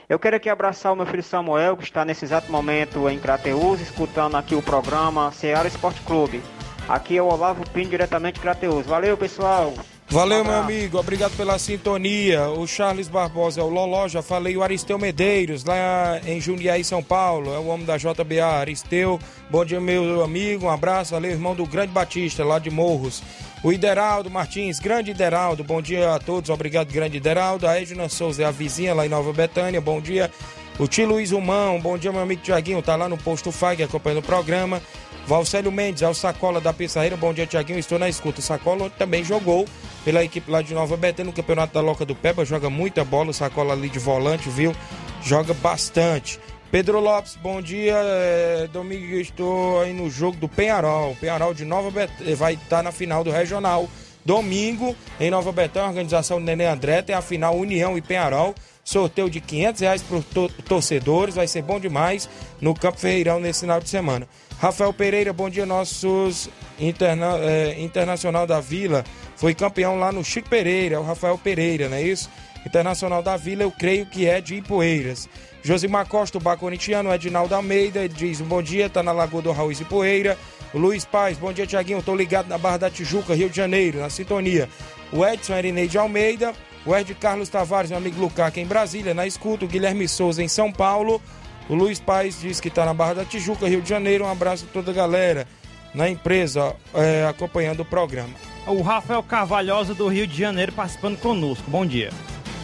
[0.07, 3.79] Eu quero aqui abraçar o meu filho Samuel, que está nesse exato momento em Crateus,
[3.79, 6.41] escutando aqui o programa Ceará Esporte Clube.
[6.87, 8.87] Aqui é o Olavo Pinho, diretamente de Crateus.
[8.87, 9.71] Valeu, pessoal!
[10.11, 10.97] Valeu, meu amigo.
[10.97, 12.49] Obrigado pela sintonia.
[12.49, 14.57] O Charles Barbosa é o Loló, já falei.
[14.57, 17.53] O Aristeu Medeiros, lá em Jundiaí, São Paulo.
[17.53, 18.43] É o homem da JBA.
[18.43, 19.19] Aristeu,
[19.51, 20.65] bom dia, meu amigo.
[20.65, 21.11] Um abraço.
[21.11, 23.21] Valeu, irmão do Grande Batista, lá de Morros.
[23.63, 25.63] O Ideraldo Martins, grande Ideraldo.
[25.63, 26.49] Bom dia a todos.
[26.49, 27.67] Obrigado, grande Ideraldo.
[27.67, 29.79] A Edna Souza é a vizinha lá em Nova Betânia.
[29.79, 30.31] Bom dia.
[30.79, 32.81] O tio Luiz Humão, bom dia, meu amigo Tiaguinho.
[32.81, 34.81] Tá lá no posto FAG acompanhando o programa.
[35.27, 37.15] Valcélio Mendes, é o Sacola da Pissarreira.
[37.15, 37.79] Bom dia, Tiaguinho.
[37.79, 38.39] Estou na escuta.
[38.39, 39.65] O Sacola também jogou
[40.03, 42.43] pela equipe lá de Nova Betânia no Campeonato da Loca do Peba.
[42.43, 43.29] Joga muita bola.
[43.29, 44.75] O Sacola ali de volante, viu?
[45.21, 46.39] Joga bastante.
[46.71, 47.95] Pedro Lopes, bom dia.
[47.95, 51.15] É, domingo estou aí no jogo do Penharol.
[51.19, 53.89] Penharol de Nova Betânia vai estar na final do Regional.
[54.23, 58.53] Domingo, em Nova Betânia, a organização do Nenê André tem a final União e Penharol.
[58.83, 60.25] Sorteio de 500 reais para os
[60.65, 61.35] torcedores.
[61.35, 62.29] Vai ser bom demais
[62.61, 64.27] no Campo Ferreirão nesse final de semana.
[64.59, 69.05] Rafael Pereira, bom dia, nossos interna, é, Internacional da Vila.
[69.37, 72.29] Foi campeão lá no Chico Pereira, é o Rafael Pereira, não é isso?
[72.65, 75.29] Internacional da Vila, eu creio que é de Ipueiras.
[75.63, 80.37] Josimar Costa, o Baconitiano, Edinaldo Almeida, diz: Bom dia, tá na Lagoa do Raul Poeira.
[80.73, 82.03] O Luiz Paz, bom dia, Tiaguinho.
[82.03, 84.67] Tô ligado na Barra da Tijuca, Rio de Janeiro, na sintonia.
[85.11, 86.53] O Edson Erineide Almeida,
[86.85, 89.63] o Ed Carlos Tavares, meu amigo Lucaca em Brasília, na escuta.
[89.63, 91.21] O Guilherme Souza em São Paulo.
[91.69, 94.25] O Luiz Paz diz que tá na Barra da Tijuca, Rio de Janeiro.
[94.25, 95.47] Um abraço a toda a galera
[95.93, 98.33] na empresa é, acompanhando o programa.
[98.65, 101.69] O Rafael Carvalhosa do Rio de Janeiro participando conosco.
[101.69, 102.09] Bom dia.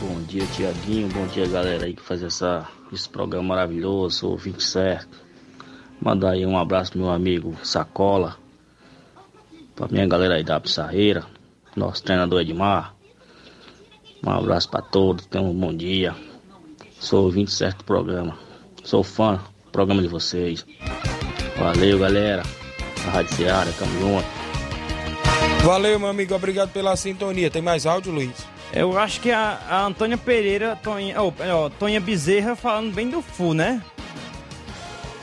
[0.02, 1.08] Bom dia, Tiaguinho.
[1.10, 5.24] Bom dia, galera aí que faz essa, esse programa maravilhoso, ouvinte certo.
[6.02, 8.38] Mandar aí um abraço pro meu amigo Sacola,
[9.76, 11.26] pra minha galera aí da Pissarreira,
[11.76, 12.96] nosso treinador Edmar.
[14.26, 16.16] Um abraço pra todos, tenham um bom dia.
[17.00, 18.45] Sou ouvinte certo do programa.
[18.86, 20.64] Sou fã do programa de vocês.
[21.58, 22.44] Valeu, galera.
[23.08, 24.28] A Rádio Seara, tamo junto.
[25.66, 26.36] Valeu, meu amigo.
[26.36, 27.50] Obrigado pela sintonia.
[27.50, 28.46] Tem mais áudio, Luiz?
[28.72, 33.22] Eu acho que a, a Antônia Pereira, Tonha, oh, ó, Tonha Bezerra falando bem do
[33.22, 33.82] FU, né?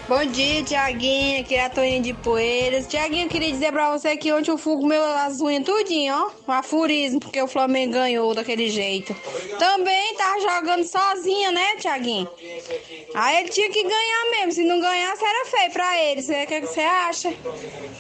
[0.08, 1.40] Bom dia, Tiaguinho.
[1.40, 2.88] Aqui é a Toninha de Poeiras.
[2.88, 6.50] Tiaguinho, eu queria dizer pra você que ontem fui com meu, as unhas tudinho, ó.
[6.50, 9.14] Um afurismo, porque o Flamengo ganhou daquele jeito.
[9.60, 12.28] Também tá jogando sozinha, né, Tiaguinho?
[13.14, 14.52] Aí ele tinha que ganhar mesmo.
[14.52, 16.20] Se não ganhasse, era feio pra ele.
[16.20, 17.32] O que, você acha?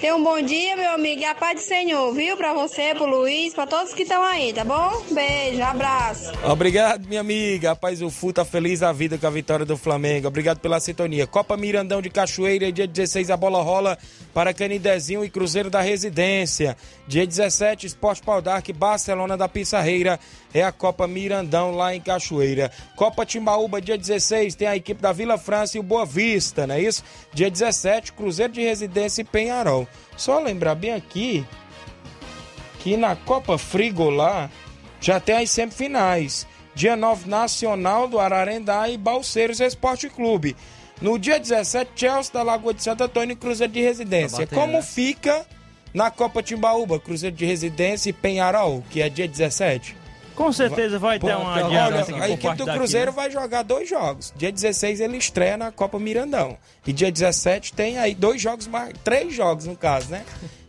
[0.00, 1.20] Tenha um bom dia, meu amigo.
[1.20, 2.36] E a paz do Senhor, viu?
[2.36, 5.02] Pra você, pro Luiz, pra todos que estão aí, tá bom?
[5.12, 6.32] Beijo, abraço.
[6.44, 7.70] Obrigado, minha amiga.
[7.70, 10.26] Rapaz, o Fu tá feliz da vida com a vitória do Flamengo.
[10.26, 11.26] Obrigado pela sintonia.
[11.26, 11.56] Copa
[11.92, 13.98] Mirandão de Cachoeira, dia 16 a bola rola
[14.32, 16.74] para Canidezinho e Cruzeiro da Residência.
[17.06, 20.18] Dia 17, Esporte Pau Dark, Barcelona da Pissarreira.
[20.54, 22.70] É a Copa Mirandão lá em Cachoeira.
[22.96, 26.74] Copa Timbaúba, dia 16, tem a equipe da Vila França e o Boa Vista, não
[26.74, 27.04] é isso?
[27.34, 29.86] Dia 17, Cruzeiro de Residência e Penharol.
[30.16, 31.44] Só lembrar bem aqui
[32.78, 34.50] que na Copa Frigo lá
[34.98, 36.46] já tem as semifinais.
[36.74, 40.56] Dia 9, Nacional do Ararendá e Balseiros Esporte Clube.
[41.00, 44.38] No dia 17, Chelsea da Lagoa de Santo Antônio e Cruzeiro de Residência.
[44.40, 44.82] bater, Como né?
[44.82, 45.44] fica
[45.92, 49.96] na Copa Timbaúba, Cruzeiro de Residência e Penharol, que é dia 17?
[50.34, 54.32] Com certeza vai ter uma adiança Olha, a equipe do Cruzeiro vai jogar dois jogos.
[54.36, 56.56] Dia 16 ele estreia na Copa Mirandão.
[56.86, 60.24] E dia 17 tem aí dois jogos, mais, três jogos no caso, né?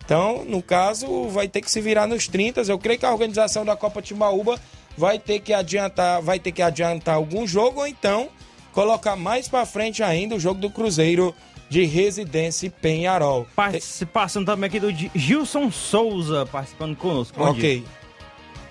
[0.06, 2.62] Então, no caso, vai ter que se virar nos 30.
[2.64, 4.60] Eu creio que a organização da Copa Timbaúba
[4.98, 8.30] vai ter que adiantar, vai ter que adiantar algum jogo ou então
[8.74, 11.34] colocar mais pra frente ainda o jogo do Cruzeiro
[11.70, 13.48] de Residência e Penharol.
[13.56, 17.42] Participação também aqui do Gi- Gilson Souza participando conosco.
[17.42, 17.80] Ok.
[17.80, 18.03] dia.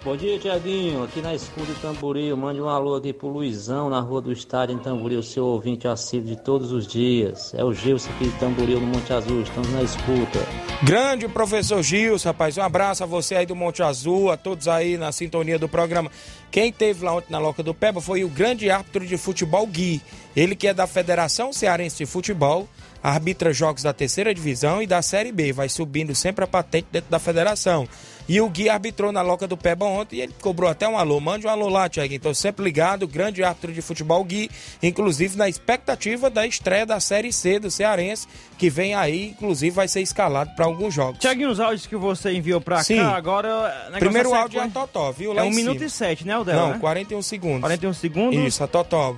[0.05, 1.05] Bom dia, Tiaguinho.
[1.05, 4.75] Aqui na escuta de Tamboril, mande um alô aqui pro Luizão, na rua do estádio
[4.75, 7.55] em Tamboril, seu ouvinte assíduo de todos os dias.
[7.55, 9.43] É o Gilson aqui de Tamboril, no Monte Azul.
[9.43, 10.41] Estamos na escuta.
[10.83, 12.59] Grande professor Gilson, rapaz.
[12.59, 16.11] Um abraço a você aí do Monte Azul, a todos aí na sintonia do programa.
[16.51, 20.03] Quem teve lá ontem na Loca do Peba foi o grande árbitro de futebol Gui.
[20.35, 22.69] Ele que é da Federação Cearense de Futebol,
[23.01, 25.53] arbitra jogos da terceira divisão e da Série B.
[25.53, 27.87] Vai subindo sempre a patente dentro da federação.
[28.29, 31.21] E o Gui arbitrou na Loca do Peba ontem e ele cobrou até um alô.
[31.21, 32.15] Mande um alô lá, Tiago.
[32.15, 34.51] Então, sempre ligado, grande árbitro de futebol Gui,
[34.83, 39.89] inclusive na expectativa da estreia da Série C do Cearense, que vem aí, inclusive vai
[39.89, 41.19] ser escalado para alguns jogos.
[41.19, 42.97] Tiaguinho, os áudios que você enviou pra Sim.
[42.97, 43.69] cá, agora...
[43.85, 44.89] negócio Primeiro é áudio é a sequência.
[44.89, 45.33] Totó, viu?
[45.33, 46.79] É Lá um em minuto e sete, né, o dela, Não, né?
[46.79, 47.61] 41 segundos.
[47.61, 48.39] 41 segundos.
[48.39, 49.17] Isso, a Totó.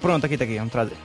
[0.00, 0.96] Pronto, aqui, tá aqui, vamos trazer.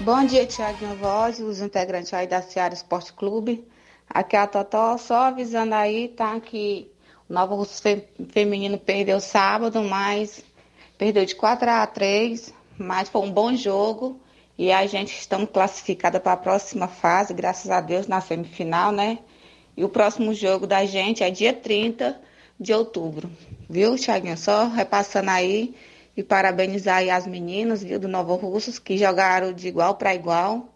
[0.00, 3.66] Bom dia, Tiaguinho Voz, os integrantes aí da Seara Esporte Clube.
[4.08, 6.38] Aqui é a Totó, só avisando aí, tá?
[6.40, 6.90] Que
[7.28, 10.42] o Nova Russo Fe- Feminino perdeu sábado, mas
[10.96, 14.20] perdeu de 4 a 3, mas foi um bom jogo.
[14.58, 19.18] E a gente estamos classificada para a próxima fase, graças a Deus, na semifinal, né?
[19.76, 22.18] E o próximo jogo da gente é dia 30
[22.58, 23.30] de outubro.
[23.68, 24.36] Viu, Tiaguinho?
[24.38, 25.74] Só repassando aí
[26.16, 30.68] e parabenizar aí as meninas, viu, do Novo Russos, que jogaram de igual para igual.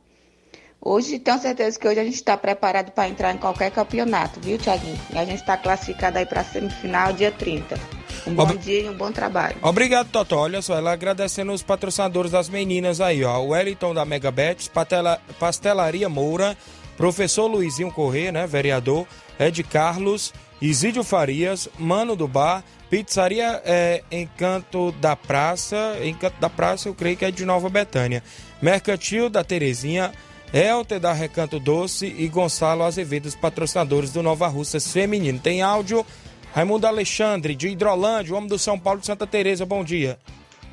[0.83, 4.57] Hoje, tenho certeza que hoje a gente está preparado para entrar em qualquer campeonato, viu,
[4.57, 4.99] Tiaguinho?
[5.13, 7.79] E a gente está classificado aí para a semifinal dia 30.
[8.27, 9.57] Um bom Obri- dia e um bom trabalho.
[9.61, 10.39] Obrigado, Totó.
[10.41, 13.39] Olha só, ela agradecendo os patrocinadores das meninas aí, ó.
[13.41, 16.57] O Wellington da Megabets, Patela- Pastelaria Moura,
[16.97, 19.07] Professor Luizinho Corrêa, né, vereador,
[19.39, 26.89] Ed Carlos, Isídio Farias, Mano do Bar, Pizzaria é, Encanto da Praça, Encanto da Praça
[26.89, 28.23] eu creio que é de Nova Betânia,
[28.61, 30.13] Mercantil da Terezinha,
[30.53, 35.39] Elter da Recanto Doce e Gonçalo Azevedo, os patrocinadores do Nova Russas Feminino.
[35.39, 36.05] Tem áudio,
[36.53, 40.19] Raimundo Alexandre, de Hidrolândia, o homem do São Paulo de Santa Teresa, bom dia.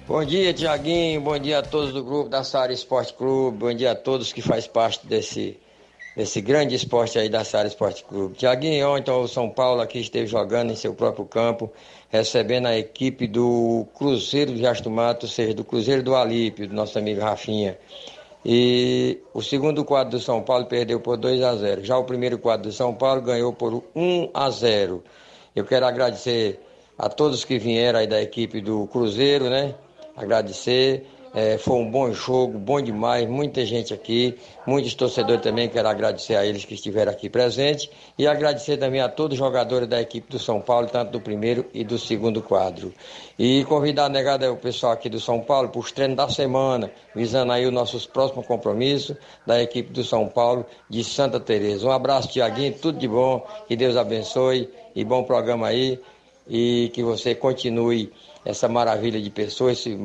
[0.08, 1.22] Bom dia, Tiaguinho.
[1.22, 3.58] Bom dia a todos do grupo da Sara Esporte Clube.
[3.60, 5.60] Bom dia a todos que faz parte desse,
[6.16, 8.36] desse grande esporte aí da Sara Esporte Clube.
[8.36, 11.72] Tiaguinho, ontem o São Paulo aqui esteve jogando em seu próprio campo,
[12.10, 16.98] recebendo a equipe do Cruzeiro de Jasto ou seja, do Cruzeiro do Alípio, do nosso
[16.98, 17.78] amigo Rafinha.
[18.50, 21.84] E o segundo quadro do São Paulo perdeu por 2 a 0.
[21.84, 25.04] Já o primeiro quadro do São Paulo ganhou por 1 a 0.
[25.54, 26.58] Eu quero agradecer
[26.98, 29.76] a todos que vieram aí da equipe do Cruzeiro, né?
[30.16, 31.06] Agradecer.
[31.34, 36.36] É, foi um bom jogo, bom demais, muita gente aqui, muitos torcedores também, quero agradecer
[36.36, 40.32] a eles que estiveram aqui presentes e agradecer também a todos os jogadores da equipe
[40.32, 42.94] do São Paulo, tanto do primeiro e do segundo quadro.
[43.38, 47.52] E convidar negado o pessoal aqui do São Paulo para os treinos da semana, visando
[47.52, 49.16] aí os nossos próximos compromissos
[49.46, 51.86] da equipe do São Paulo de Santa Teresa.
[51.86, 56.00] Um abraço, Tiaguinho, tudo de bom, que Deus abençoe e bom programa aí
[56.50, 58.12] e que você continue
[58.48, 60.00] essa maravilha de pessoa, esse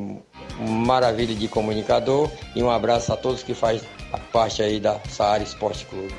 [0.59, 3.81] maravilha de comunicador e um abraço a todos que fazem
[4.33, 6.13] parte aí da Saara Esporte Clube.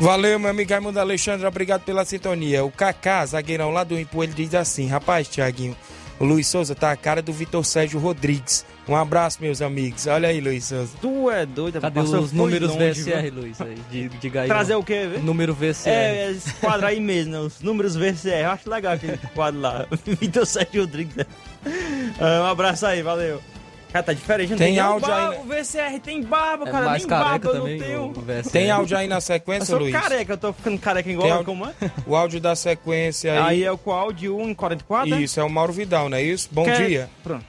[0.00, 2.64] Valeu, meu amigo Raimundo Alexandre, obrigado pela sintonia.
[2.64, 5.76] O Kaká, zagueirão lá do Impu, ele diz assim: Rapaz, Tiaguinho,
[6.18, 8.64] o Luiz Souza tá a cara do Vitor Sérgio Rodrigues.
[8.88, 10.06] Um abraço, meus amigos.
[10.06, 10.92] Olha aí, Luiz Souza.
[11.00, 13.34] Tu é doido, Cadê passou- os números longe, VCR, viu?
[13.42, 13.60] Luiz?
[13.60, 14.48] Aí, de, diga aí.
[14.48, 15.08] Trazer o quê?
[15.12, 15.18] vê?
[15.18, 15.88] Número VCR.
[15.90, 17.38] É, esse quadro aí mesmo, né?
[17.40, 18.42] os números VCR.
[18.44, 19.86] Eu acho legal aquele quadro lá.
[20.06, 21.16] Vitor Sérgio Rodrigues.
[21.16, 21.26] né?
[22.20, 23.40] Ah, um abraço aí, valeu.
[23.92, 24.50] Cara, tá diferente.
[24.50, 26.84] não Tem nem áudio barba, aí, O VCR tem barba, É cara.
[26.86, 28.42] mais nem careca barba eu também, não tenho.
[28.50, 29.92] Tem áudio aí na Eu sequência, sou Luiz?
[29.92, 31.72] careca, eu tô ficando careca Tem igual, áudio- como é?
[32.06, 33.38] O áudio da sequência aí.
[33.38, 34.12] Aí é o qual?
[34.12, 35.08] De 1 em 44?
[35.08, 35.22] né?
[35.22, 36.48] Isso, é o Mauro Vidal, não é isso?
[36.52, 37.10] Bom Quer- dia.
[37.22, 37.44] Pronto.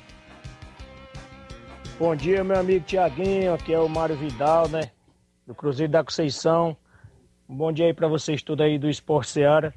[1.99, 3.53] Bom dia, meu amigo Tiaguinho.
[3.53, 4.91] Aqui é o Mário Vidal, né?
[5.45, 6.77] Do Cruzeiro da Conceição.
[7.49, 9.73] Um bom dia aí pra vocês todos aí do Esporte Seara.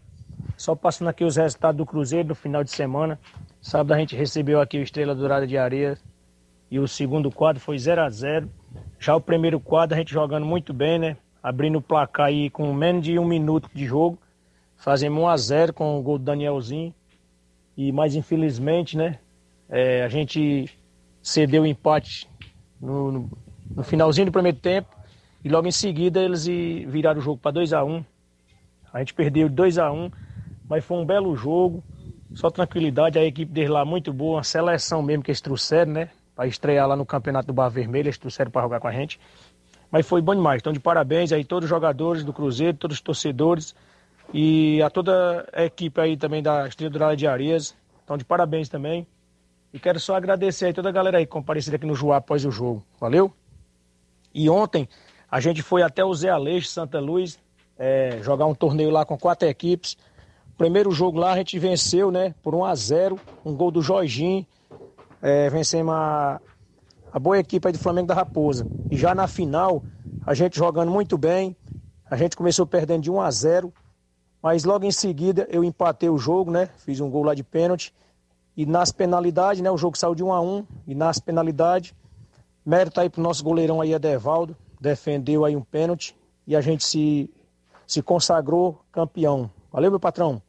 [0.57, 3.19] Só passando aqui os resultados do Cruzeiro no final de semana.
[3.63, 5.97] Sábado a gente recebeu aqui o Estrela Dourada de Areia
[6.71, 8.49] e o segundo quadro foi 0 a 0
[8.99, 11.17] Já o primeiro quadro a gente jogando muito bem, né?
[11.43, 14.19] Abrindo o placar aí com menos de um minuto de jogo.
[14.77, 16.95] Fazemos 1 a 0 com o gol do Danielzinho.
[17.77, 19.19] E mais infelizmente, né?
[19.69, 20.69] é, a gente
[21.23, 22.29] cedeu o empate
[22.81, 23.31] no, no-
[23.77, 24.89] no finalzinho do primeiro tempo.
[25.45, 28.05] E logo em seguida eles viraram o jogo para 2 a 1
[28.93, 30.11] A gente perdeu 2 a 1
[30.69, 31.83] mas foi um belo jogo.
[32.35, 36.11] Só tranquilidade, a equipe deles lá muito boa, uma seleção mesmo que eles trouxeram, né?
[36.41, 39.21] Para estrear lá no Campeonato do Bar Vermelho, eles trouxeram para jogar com a gente.
[39.91, 40.61] Mas foi bom demais.
[40.63, 43.75] Então, de parabéns aí todos os jogadores do Cruzeiro, todos os torcedores
[44.33, 47.77] e a toda a equipe aí também da Estrela Dourada de Arias.
[48.03, 49.07] Então, de parabéns também.
[49.71, 52.43] E quero só agradecer aí toda a galera aí que compareceu aqui no Joá após
[52.47, 52.83] o jogo.
[52.99, 53.31] Valeu?
[54.33, 54.89] E ontem
[55.31, 57.39] a gente foi até o Zé Aleixo, Santa Luz,
[57.79, 59.95] é, jogar um torneio lá com quatro equipes.
[60.57, 64.47] Primeiro jogo lá a gente venceu, né, por 1 a 0 um gol do Jorginho.
[65.23, 66.41] É, vencemos a,
[67.13, 68.67] a boa equipe aí do Flamengo da Raposa.
[68.91, 69.83] E já na final,
[70.27, 71.57] a gente jogando muito bem,
[72.11, 73.73] a gente começou perdendo de 1 a 0
[74.43, 77.95] mas logo em seguida eu empatei o jogo, né, fiz um gol lá de pênalti.
[78.57, 81.95] E nas penalidades, né, o jogo saiu de 1 a 1 e nas penalidades,
[82.65, 86.17] mérito aí pro nosso goleirão aí, Edevaldo, defendeu aí um pênalti
[86.47, 87.31] e a gente se,
[87.87, 89.51] se consagrou campeão.
[89.73, 90.43] Valeu, meu patrão?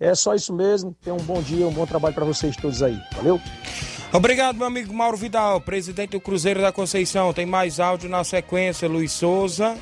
[0.00, 0.94] É só isso mesmo.
[1.00, 3.00] Tenham um bom dia, um bom trabalho para vocês todos aí.
[3.16, 3.40] Valeu?
[4.10, 7.32] Obrigado, meu amigo Mauro Vidal, presidente do Cruzeiro da Conceição.
[7.34, 9.76] Tem mais áudio na sequência, Luiz Souza.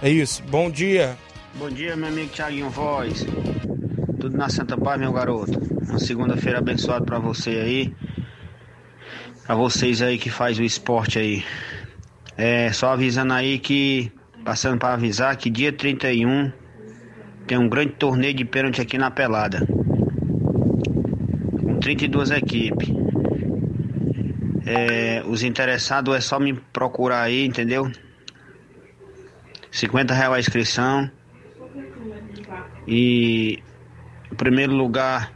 [0.00, 1.16] É isso, bom dia.
[1.56, 3.26] Bom dia, meu amigo Thiaguinho Voz.
[4.20, 5.58] Tudo na Santa Paz, meu garoto.
[5.88, 7.94] Uma segunda-feira abençoada pra você aí.
[9.44, 11.44] Pra vocês aí que faz o esporte aí.
[12.36, 14.12] É, só avisando aí que,
[14.44, 16.52] passando para avisar que dia 31
[17.48, 19.66] tem um grande torneio de pênalti aqui na Pelada.
[21.60, 22.88] Com 32 equipes.
[24.70, 27.90] É, os interessados é só me procurar aí, entendeu?
[29.70, 31.10] 50 reais a inscrição.
[32.86, 33.62] E
[34.30, 35.32] o primeiro lugar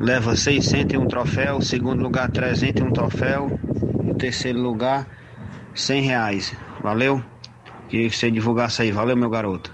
[0.00, 3.56] leva 600 e um troféu, o segundo lugar 300 e um troféu,
[4.04, 5.06] o terceiro lugar
[5.76, 6.56] 100 reais.
[6.82, 7.22] Valeu?
[7.88, 9.72] Queria que você divulgasse aí, valeu meu garoto.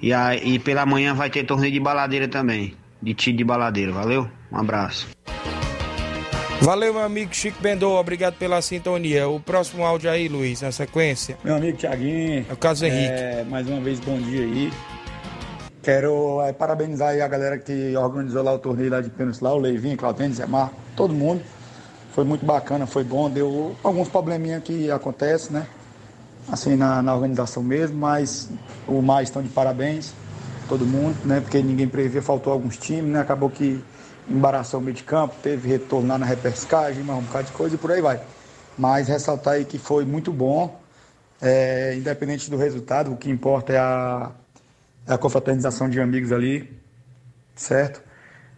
[0.00, 3.92] E, aí, e pela manhã vai ter torneio de baladeira também, de tiro de baladeira,
[3.92, 4.26] valeu?
[4.50, 5.06] Um abraço.
[6.60, 9.28] Valeu, meu amigo Chico Bendô, obrigado pela sintonia.
[9.28, 11.38] O próximo áudio aí, Luiz, na sequência.
[11.44, 12.44] Meu amigo Tiaguinho.
[12.48, 13.12] É o caso Henrique.
[13.12, 14.72] É, mais uma vez, bom dia aí.
[15.82, 19.54] Quero é, parabenizar aí a galera que organizou lá o torneio lá de pênaltis lá,
[19.54, 21.42] o Leivinho, Claudênio, Zé Marco, todo mundo.
[22.12, 25.66] Foi muito bacana, foi bom, deu alguns probleminha que acontecem, né?
[26.50, 28.50] Assim, na, na organização mesmo, mas
[28.86, 30.12] o mais estão de parabéns,
[30.68, 31.40] todo mundo, né?
[31.40, 33.20] Porque ninguém previa, faltou alguns times, né?
[33.20, 33.82] Acabou que
[34.28, 37.74] embaraçou o meio de campo, teve retorno lá na repescagem, mais um bocado de coisa
[37.74, 38.20] e por aí vai.
[38.76, 40.80] Mas ressaltar aí que foi muito bom,
[41.40, 44.30] é, independente do resultado, o que importa é a,
[45.06, 46.78] é a confraternização de amigos ali,
[47.54, 48.02] certo?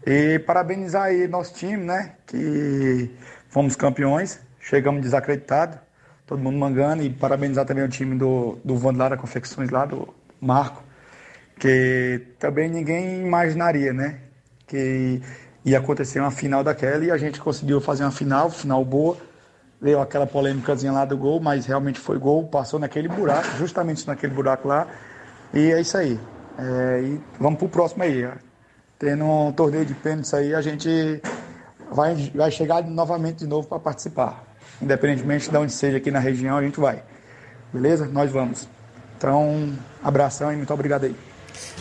[0.07, 2.15] E parabenizar aí nosso time, né?
[2.27, 3.11] Que
[3.49, 5.79] fomos campeões, chegamos desacreditados,
[6.27, 10.83] todo mundo mangando, e parabenizar também o time do, do Vandelara Confecções lá, do Marco,
[11.59, 14.21] que também ninguém imaginaria, né?
[14.67, 15.21] Que
[15.65, 19.17] ia acontecer uma final daquela e a gente conseguiu fazer uma final, final boa.
[19.81, 24.33] Veio aquela polêmicazinha lá do gol, mas realmente foi gol, passou naquele buraco, justamente naquele
[24.33, 24.87] buraco lá.
[25.55, 26.21] E é isso aí.
[26.59, 28.29] É, e vamos pro próximo aí.
[28.99, 31.23] Tendo um torneio de pênaltis aí, a gente
[31.91, 34.45] vai, vai chegar novamente de novo para participar.
[34.83, 37.03] Independentemente de onde seja aqui na região, a gente vai.
[37.73, 38.07] Beleza?
[38.07, 38.69] Nós vamos.
[39.17, 41.30] Então, abração e muito obrigado aí.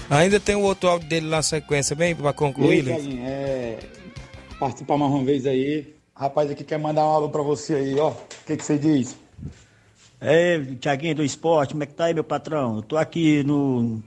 [0.09, 3.19] Ainda tem o outro áudio dele na sequência, bem, pra concluir, aí, Luiz.
[3.21, 3.79] É,
[4.59, 5.93] participar mais uma vez aí.
[6.15, 8.09] Rapaz aqui quer mandar um alô pra você aí, ó.
[8.09, 9.15] O que, que você diz?
[10.19, 12.77] É, Tiaguinho do esporte, como é que tá aí, meu patrão?
[12.77, 14.01] Eu tô aqui no,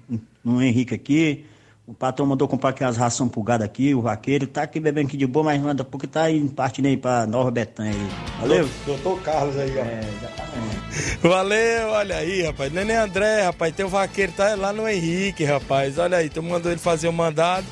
[0.44, 1.46] no Henrique aqui.
[1.92, 4.46] O patrão mandou comprar aqui as rações pro gado aqui, o vaqueiro.
[4.46, 7.50] Tá aqui bebendo aqui de boa, mas manda porque tá indo partindo aí pra Nova
[7.50, 8.08] Betânia aí.
[8.40, 8.66] Valeu?
[8.86, 9.82] Doutor Carlos aí, ó.
[9.82, 11.18] É, exatamente.
[11.20, 12.72] Valeu, olha aí, rapaz.
[12.72, 15.98] Neném André, rapaz, tem o vaqueiro, tá lá no Henrique, rapaz.
[15.98, 17.66] Olha aí, tu mandou ele fazer o mandado.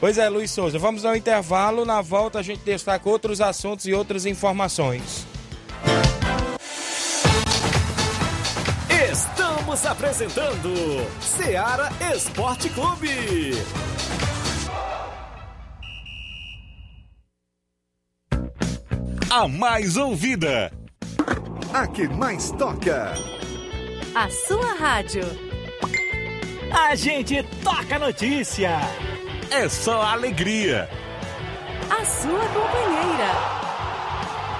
[0.00, 1.84] Pois é, Luiz Souza, vamos ao intervalo.
[1.84, 5.26] Na volta a gente destaca outros assuntos e outras informações.
[9.76, 10.72] Estamos apresentando
[11.20, 13.52] Seara Esporte Clube.
[19.28, 20.72] A mais ouvida.
[21.74, 23.12] A que mais toca.
[24.14, 25.24] A sua rádio.
[26.72, 28.78] A gente toca notícia.
[29.50, 30.88] É só alegria.
[31.90, 33.65] A sua companheira.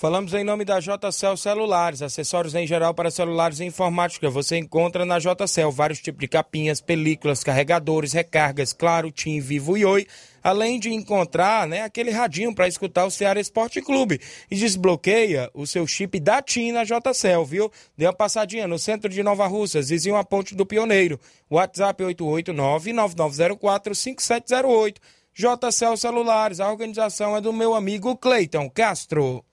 [0.00, 4.30] Falamos em nome da JCL Celulares, acessórios em geral para celulares e informática.
[4.30, 9.84] Você encontra na JCL vários tipos de capinhas, películas, carregadores, recargas, claro, Tim, Vivo e
[9.84, 10.06] Oi,
[10.40, 14.20] além de encontrar né, aquele radinho para escutar o Ceará Esporte Clube.
[14.48, 17.68] E desbloqueia o seu chip da TIM na JCL, viu?
[17.96, 21.18] Dê uma passadinha no centro de Nova Russas, vizinho a Ponte do Pioneiro.
[21.50, 24.98] WhatsApp 889-9904-5708.
[25.34, 29.44] JCL Celulares, a organização é do meu amigo Cleiton Castro.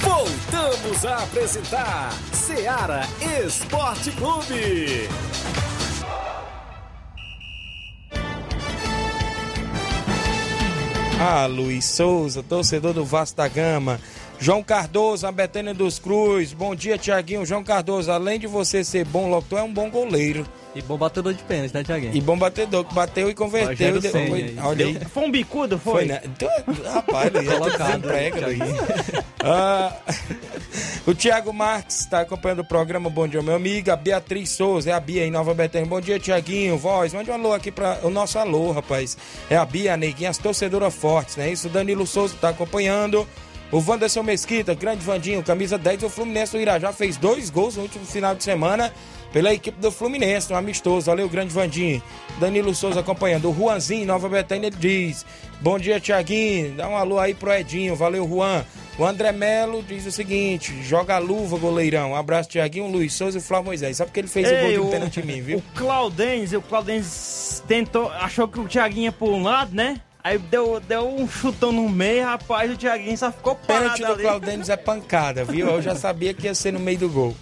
[0.00, 5.08] Voltamos a apresentar Seara Esporte Clube.
[11.20, 13.98] Ah, Luiz Souza, torcedor do Vasco da Gama.
[14.44, 16.52] João Cardoso, a Betânia dos Cruz.
[16.52, 17.46] Bom dia, Tiaguinho.
[17.46, 20.46] João Cardoso, além de você ser bom locutor, é um bom goleiro.
[20.74, 22.14] E bom batedor de pênalti, né, Tiaguinho?
[22.14, 23.98] E bom batedor, que bateu e converteu.
[24.02, 24.56] E aí.
[24.62, 25.00] olha aí.
[25.06, 25.92] Foi um bicudo, foi?
[25.92, 26.20] Foi, né?
[26.22, 26.50] Então,
[26.92, 28.58] rapaz, Luiz, Colocado, desemprega, Luiz.
[28.58, 29.24] Thiaguinho.
[29.46, 29.94] Ah,
[31.06, 33.10] o Tiago Marques está acompanhando o programa.
[33.10, 33.90] Bom dia, meu amigo.
[33.90, 35.86] A Beatriz Souza, é a Bia em Nova Betânia.
[35.86, 36.78] Bom dia, Tiaguinho.
[36.78, 39.18] Voz, mande um alô aqui para o nosso alô, rapaz.
[39.50, 41.52] É a Bia, a Neguinha, as torcedoras fortes, né?
[41.52, 43.28] Isso, Danilo Souza está acompanhando.
[43.72, 47.82] O Wanderson Mesquita, grande Vandinho, camisa 10 do Fluminense do Irajá, fez dois gols no
[47.82, 48.92] último final de semana
[49.32, 51.06] pela equipe do Fluminense, um amistoso.
[51.06, 52.00] Valeu, grande Vandinho.
[52.38, 53.50] Danilo Souza acompanhando.
[53.50, 55.26] O Juanzinho, Nova Betânia, ele diz:
[55.60, 56.76] Bom dia, Tiaguinho.
[56.76, 57.96] Dá um alô aí pro Edinho.
[57.96, 58.64] Valeu, Juan.
[58.96, 62.12] O André Melo diz o seguinte: joga a luva, goleirão.
[62.12, 63.96] Um abraço, Tiaguinho, Luiz Souza e Flávio Moisés.
[63.96, 65.58] Só porque ele fez o gol Ei, de pênalti em mim, viu?
[65.58, 70.00] O Claudens, o Claudens tentou, achou que o Thiaguinho ia por um lado, né?
[70.24, 74.12] Aí deu, deu um chutão no meio, rapaz, o Thiaguinho só ficou parado Pênalti do
[74.12, 74.22] ali.
[74.22, 75.68] Claudênis é pancada, viu?
[75.68, 77.36] Eu já sabia que ia ser no meio do gol.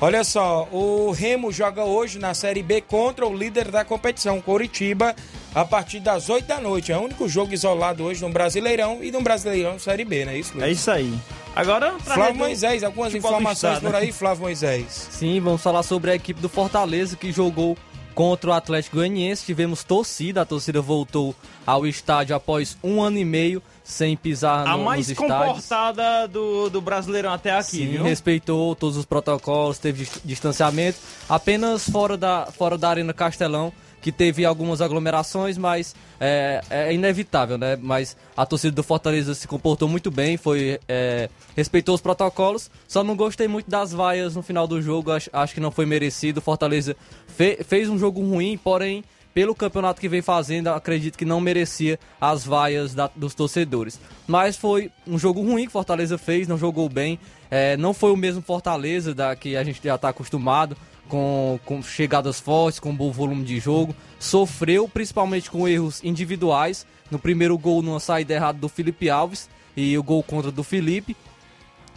[0.00, 5.14] Olha só, o Remo joga hoje na Série B contra o líder da competição, Coritiba,
[5.54, 6.90] a partir das 8 da noite.
[6.90, 10.38] É o único jogo isolado hoje no Brasileirão e no Brasileirão Série B, não é
[10.38, 10.64] isso, Luiz?
[10.66, 11.14] É isso aí.
[11.54, 14.12] Agora, pra Flávio Moisés, algumas informações estado, por aí, né?
[14.12, 15.08] Flávio Moisés.
[15.12, 17.78] Sim, vamos falar sobre a equipe do Fortaleza que jogou
[18.14, 19.44] contra o Atlético Goianiense.
[19.44, 21.34] Tivemos torcida, a torcida voltou
[21.66, 25.46] ao estádio após um ano e meio sem pisar A no, mais nos estádios.
[25.46, 28.02] comportada do, do Brasileirão até aqui, Sim, viu?
[28.02, 30.98] respeitou todos os protocolos, teve dis- distanciamento.
[31.28, 33.70] Apenas fora da, fora da Arena Castelão,
[34.04, 37.74] que teve algumas aglomerações, mas é, é inevitável, né?
[37.80, 42.70] Mas a torcida do Fortaleza se comportou muito bem, foi é, respeitou os protocolos.
[42.86, 45.86] Só não gostei muito das vaias no final do jogo, acho, acho que não foi
[45.86, 46.42] merecido.
[46.42, 46.94] Fortaleza
[47.26, 49.02] fe- fez um jogo ruim, porém
[49.32, 53.98] pelo campeonato que vem fazendo, acredito que não merecia as vaias da- dos torcedores.
[54.28, 57.18] Mas foi um jogo ruim que Fortaleza fez, não jogou bem.
[57.50, 60.76] É, não foi o mesmo Fortaleza da que a gente já está acostumado,
[61.08, 63.94] com, com chegadas fortes, com bom volume de jogo.
[64.18, 66.86] Sofreu principalmente com erros individuais.
[67.10, 71.16] No primeiro gol, numa saída errada do Felipe Alves e o gol contra do Felipe.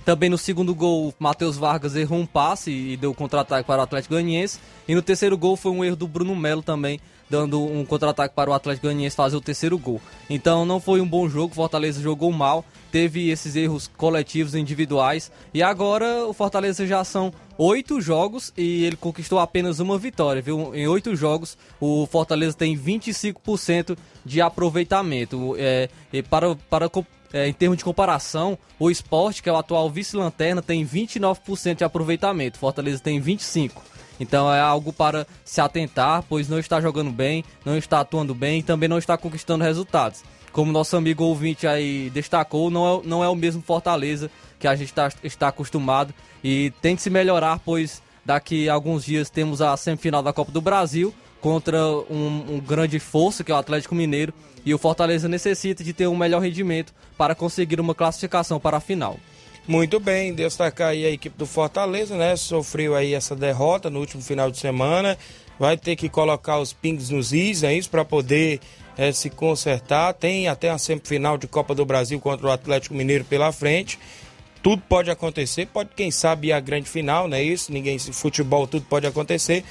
[0.07, 4.13] Também no segundo gol, Matheus Vargas errou um passe e deu contra-ataque para o Atlético
[4.13, 4.57] Goianiense.
[4.87, 6.97] E no terceiro gol foi um erro do Bruno Melo também,
[7.29, 10.01] dando um contra-ataque para o Atlético Goianiense fazer o terceiro gol.
[10.29, 15.31] Então não foi um bom jogo, Fortaleza jogou mal, teve esses erros coletivos individuais.
[15.53, 20.73] E agora o Fortaleza já são oito jogos e ele conquistou apenas uma vitória, viu?
[20.75, 25.55] Em oito jogos, o Fortaleza tem 25% de aproveitamento.
[25.57, 25.89] É,
[26.29, 26.89] para, para
[27.33, 31.83] é, em termos de comparação, o esporte, que é o atual vice-lanterna, tem 29% de
[31.83, 32.57] aproveitamento.
[32.57, 33.71] Fortaleza tem 25%.
[34.19, 38.59] Então é algo para se atentar, pois não está jogando bem, não está atuando bem
[38.59, 40.23] e também não está conquistando resultados.
[40.57, 44.75] Como nosso amigo ouvinte aí destacou, não é, não é o mesmo Fortaleza que a
[44.75, 46.11] gente tá- está acostumado
[46.43, 50.51] e tem que se melhorar, pois Daqui a alguns dias temos a semifinal da Copa
[50.51, 54.33] do Brasil contra um, um grande força que é o Atlético Mineiro
[54.65, 58.81] e o Fortaleza necessita de ter um melhor rendimento para conseguir uma classificação para a
[58.81, 59.17] final.
[59.67, 62.37] Muito bem, destacar aí a equipe do Fortaleza, né?
[62.37, 65.17] Sofreu aí essa derrota no último final de semana.
[65.59, 68.61] Vai ter que colocar os pingos nos is, é isso, para poder
[68.97, 70.13] é, se consertar.
[70.13, 73.99] Tem até a semifinal de Copa do Brasil contra o Atlético Mineiro pela frente.
[74.61, 77.71] Tudo pode acontecer, pode, quem sabe, ir a grande final, não é isso?
[77.71, 79.63] Ninguém, futebol, tudo pode acontecer.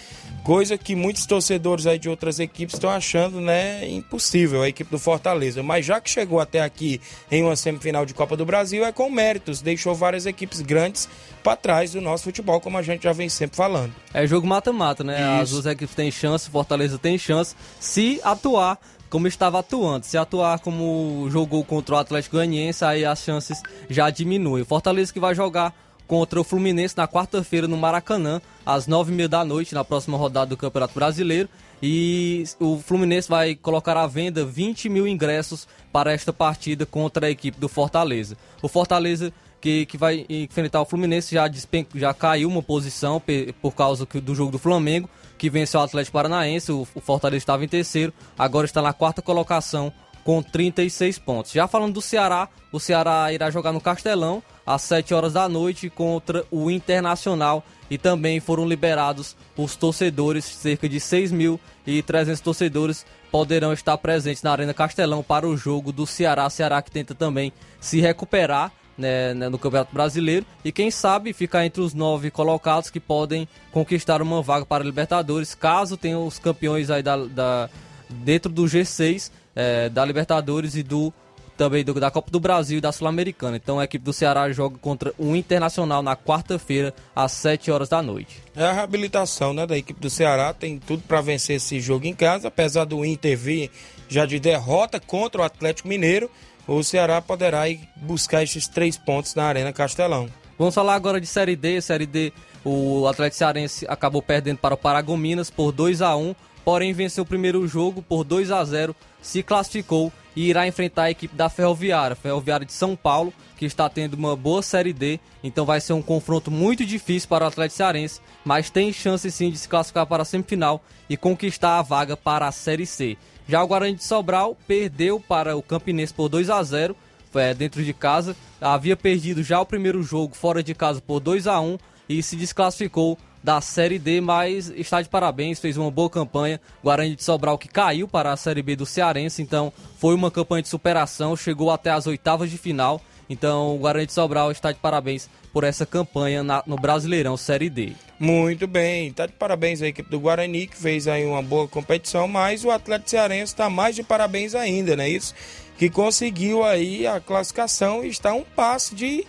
[0.43, 4.99] Coisa que muitos torcedores aí de outras equipes estão achando, né, impossível, a equipe do
[4.99, 5.62] Fortaleza.
[5.62, 9.11] Mas já que chegou até aqui em uma semifinal de Copa do Brasil, é com
[9.11, 9.61] méritos.
[9.61, 11.09] Deixou várias equipes grandes
[11.43, 13.93] para trás do nosso futebol, como a gente já vem sempre falando.
[14.14, 15.14] É jogo mata-mata, né?
[15.14, 15.43] Isso.
[15.43, 18.78] As duas equipes têm chance, Fortaleza tem chance, se atuar
[19.11, 20.05] como estava atuando.
[20.05, 24.63] Se atuar como jogou contra o Atlético Goianiense, aí as chances já diminuem.
[24.63, 25.75] O Fortaleza que vai jogar
[26.07, 30.17] contra o Fluminense na quarta-feira no Maracanã, às nove e meia da noite, na próxima
[30.17, 31.49] rodada do Campeonato Brasileiro.
[31.83, 37.31] E o Fluminense vai colocar à venda 20 mil ingressos para esta partida contra a
[37.31, 38.37] equipe do Fortaleza.
[38.63, 41.87] O Fortaleza que, que vai enfrentar o Fluminense já, despen...
[41.95, 43.21] já caiu uma posição
[43.61, 46.72] por causa do jogo do Flamengo, que venceu o Atlético Paranaense.
[46.72, 49.93] O, Fortaleza estava em terceiro, agora está na quarta colocação
[50.24, 51.53] com 36 pontos.
[51.53, 55.89] Já falando do Ceará, o Ceará irá jogar no Castelão às 7 horas da noite
[55.89, 63.97] contra o Internacional e também foram liberados os torcedores, cerca de 6.300 torcedores poderão estar
[63.99, 66.51] presentes na Arena Castelão para o jogo do Ceará.
[66.51, 71.64] Ceará que tenta também se recuperar né, né, no Campeonato Brasileiro e quem sabe ficar
[71.66, 76.38] entre os nove colocados que podem conquistar uma vaga para a Libertadores, caso tenham os
[76.38, 77.68] campeões aí da, da
[78.09, 81.12] dentro do G6 é, da Libertadores e do
[81.57, 83.57] também do, da Copa do Brasil e da Sul-Americana.
[83.57, 88.03] Então a equipe do Ceará joga contra o Internacional na quarta-feira, às 7 horas da
[88.03, 88.42] noite.
[88.55, 92.14] É a reabilitação né, da equipe do Ceará, tem tudo para vencer esse jogo em
[92.14, 93.70] casa, apesar do Inter vir
[94.09, 96.30] já de derrota contra o Atlético Mineiro,
[96.67, 100.29] o Ceará poderá ir buscar esses três pontos na Arena Castelão.
[100.59, 101.81] Vamos falar agora de Série D.
[101.81, 102.33] Série D,
[102.64, 106.35] o Atlético Cearense acabou perdendo para o Paragominas por 2 a 1
[106.67, 111.11] porém venceu o primeiro jogo por 2 a 0 se classificou e irá enfrentar a
[111.12, 115.64] equipe da Ferroviária, Ferroviária de São Paulo, que está tendo uma boa Série D, então
[115.64, 119.59] vai ser um confronto muito difícil para o Atlético Cearense, mas tem chance sim de
[119.59, 123.17] se classificar para a semifinal e conquistar a vaga para a Série C.
[123.49, 126.97] Já o Guarani de Sobral perdeu para o Campinense por 2 a 0
[127.34, 131.47] é, dentro de casa, havia perdido já o primeiro jogo fora de casa por 2
[131.47, 131.78] a 1
[132.09, 136.61] e se desclassificou da Série D, mas está de parabéns, fez uma boa campanha.
[136.82, 140.62] Guarani de Sobral que caiu para a Série B do Cearense, então foi uma campanha
[140.62, 143.01] de superação, chegou até as oitavas de final.
[143.28, 147.71] Então o Guarani de Sobral está de parabéns por essa campanha na, no Brasileirão Série
[147.71, 147.95] D.
[148.19, 152.29] Muito bem, está de parabéns a equipe do Guarani que fez aí uma boa competição,
[152.29, 155.35] mas o Atlético Cearense está mais de parabéns ainda, não é isso?
[155.79, 159.27] Que conseguiu aí a classificação e está um passo de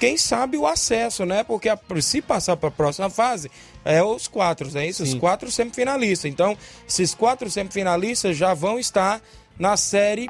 [0.00, 1.44] quem sabe o acesso, né?
[1.44, 3.50] Porque a, se passar para a próxima fase,
[3.84, 5.04] é os quatro, é isso?
[5.04, 5.12] Sim.
[5.12, 6.30] Os quatro semifinalistas.
[6.30, 6.56] Então,
[6.88, 9.20] esses quatro semifinalistas já vão estar
[9.58, 10.28] na série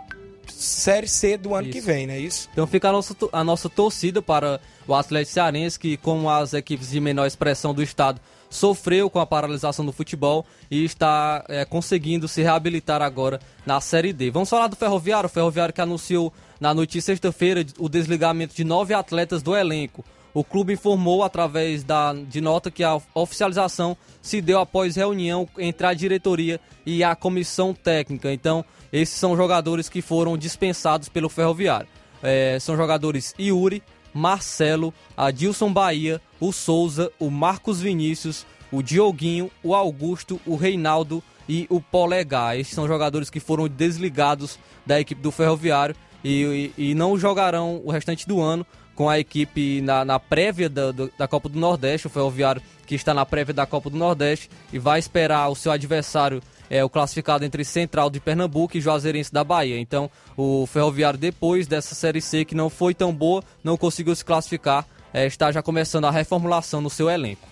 [0.53, 1.79] Série C do ano isso.
[1.79, 2.49] que vem, não é isso?
[2.53, 6.91] Então fica a nossa, a nossa torcida para o Atlético Cearense, que como as equipes
[6.91, 8.21] de menor expressão do estado
[8.51, 14.13] sofreu com a paralisação do futebol e está é, conseguindo se reabilitar agora na Série
[14.13, 14.31] D.
[14.31, 18.65] Vamos falar do Ferroviário, o Ferroviário que anunciou na noite de sexta-feira o desligamento de
[18.65, 20.05] nove atletas do elenco.
[20.35, 25.87] O clube informou através da, de nota que a oficialização se deu após reunião entre
[25.87, 28.33] a diretoria e a comissão técnica.
[28.33, 31.89] Então, esses são jogadores que foram dispensados pelo Ferroviário.
[32.23, 33.83] É, são jogadores Yuri,
[34.13, 41.67] Marcelo, Adilson Bahia, o Souza, o Marcos Vinícius, o Dioguinho, o Augusto, o Reinaldo e
[41.71, 42.59] o Polegar.
[42.59, 47.81] Esses são jogadores que foram desligados da equipe do Ferroviário e, e, e não jogarão
[47.85, 52.09] o restante do ano com a equipe na, na prévia da, da Copa do Nordeste,
[52.09, 55.71] o Ferroviário que está na prévia da Copa do Nordeste e vai esperar o seu
[55.71, 59.79] adversário, é, o classificado entre Central de Pernambuco e Juazeirense da Bahia.
[59.79, 64.25] Então, o Ferroviário, depois dessa Série C que não foi tão boa, não conseguiu se
[64.25, 67.47] classificar, é, está já começando a reformulação no seu elenco.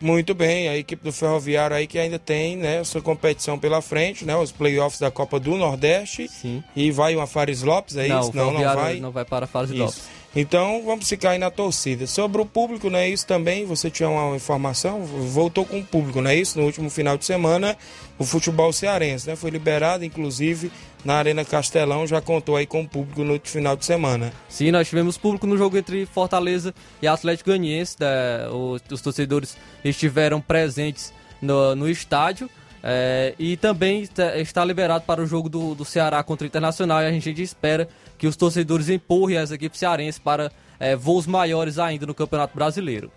[0.00, 4.24] Muito bem, a equipe do Ferroviário aí que ainda tem, né, sua competição pela frente,
[4.24, 6.26] né, os playoffs da Copa do Nordeste.
[6.26, 6.64] Sim.
[6.74, 8.34] E vai uma Fares Lopes, é não, isso?
[8.34, 8.98] Não, não vai.
[8.98, 10.08] Não vai para Fares Lopes.
[10.34, 12.06] Então vamos ficar aí na torcida.
[12.06, 13.64] Sobre o público, não é isso também?
[13.66, 15.02] Você tinha uma informação?
[15.04, 16.58] Voltou com o público, não é isso?
[16.58, 17.76] No último final de semana,
[18.16, 19.34] o futebol cearense, né?
[19.34, 20.70] Foi liberado, inclusive,
[21.04, 24.32] na Arena Castelão, já contou aí com o público no final de semana.
[24.48, 26.72] Sim, nós tivemos público no jogo entre Fortaleza
[27.02, 27.96] e Atlético Goianiense.
[27.98, 28.48] Né?
[28.50, 31.12] Os, os, torcedores estiveram presentes
[31.42, 32.48] no, no estádio.
[32.82, 37.06] É, e também está liberado para o jogo do, do Ceará contra o Internacional e
[37.06, 37.86] a gente espera
[38.20, 43.10] que os torcedores empurrem as equipes cearenses para é, voos maiores ainda no Campeonato Brasileiro.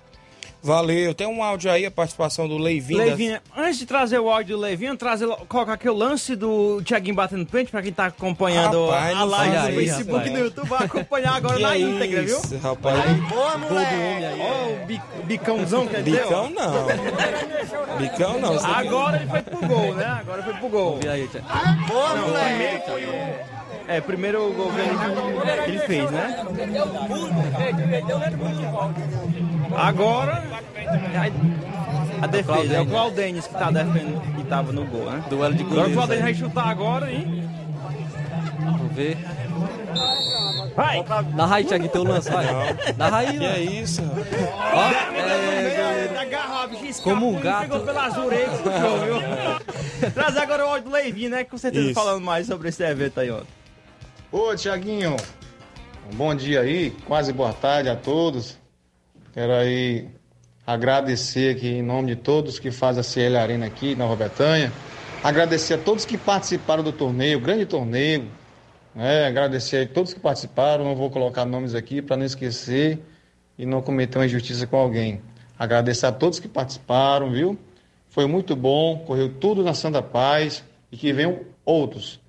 [0.61, 1.13] Valeu.
[1.13, 2.99] Tem um áudio aí, a participação do Leivinho.
[2.99, 7.15] Leivinho, antes de trazer o áudio do Leivinho, trazer, colocar aqui o lance do Thiaguinho
[7.15, 10.31] batendo pente para quem tá acompanhando rapaz, a live no Facebook rapaz.
[10.31, 10.69] no YouTube.
[10.69, 12.37] Vai acompanhar agora na é íntegra, viu?
[12.37, 13.19] Isso, rapaz.
[13.27, 13.95] Boa, moleque.
[14.39, 16.23] Ó, o bicãozão que ele deu.
[16.23, 16.87] Bicão não.
[17.97, 18.65] Bicão não.
[18.65, 20.05] Agora ele foi pro gol, né?
[20.05, 20.99] Agora foi pro gol.
[21.03, 21.29] E aí?
[21.89, 23.52] Boa, não, primeiro foi o...
[23.87, 26.45] É, primeiro o gol que ele, ele fez, né?
[29.75, 30.43] Agora
[32.21, 32.73] a defesa.
[32.73, 35.23] É o Claudênis que tá defendendo, que tava no gol, né?
[35.29, 37.49] Duelo de Agora o goleiros Claudênis vai chutar agora, hein?
[38.59, 39.17] Vamos ver.
[40.75, 41.05] Vai!
[41.35, 42.45] Narra aí, Thiago, teu lance, vai.
[42.97, 44.01] Narra aí, Que é isso?
[44.73, 47.61] Ó, é, bicho, escapou Como um gato.
[47.61, 50.11] Pegou pelas orelhas, viu?
[50.11, 51.43] Trazer agora o áudio do Leivinho, né?
[51.43, 51.93] Com certeza Isso.
[51.93, 53.41] falando mais sobre esse evento aí, ó.
[54.35, 55.15] Ô, Tiaguinho,
[56.11, 58.57] um bom dia aí, quase boa tarde a todos.
[59.31, 60.09] Quero aí
[60.65, 64.73] agradecer aqui em nome de todos que fazem a CL Arena aqui, Nova Betânia.
[65.23, 68.27] Agradecer a todos que participaram do torneio, grande torneio.
[68.95, 69.27] né?
[69.27, 72.97] Agradecer a todos que participaram, não vou colocar nomes aqui para não esquecer
[73.55, 75.21] e não cometer uma injustiça com alguém.
[75.59, 77.55] Agradecer a todos que participaram, viu?
[78.09, 82.19] Foi muito bom, correu tudo na Santa Paz e que venham outros,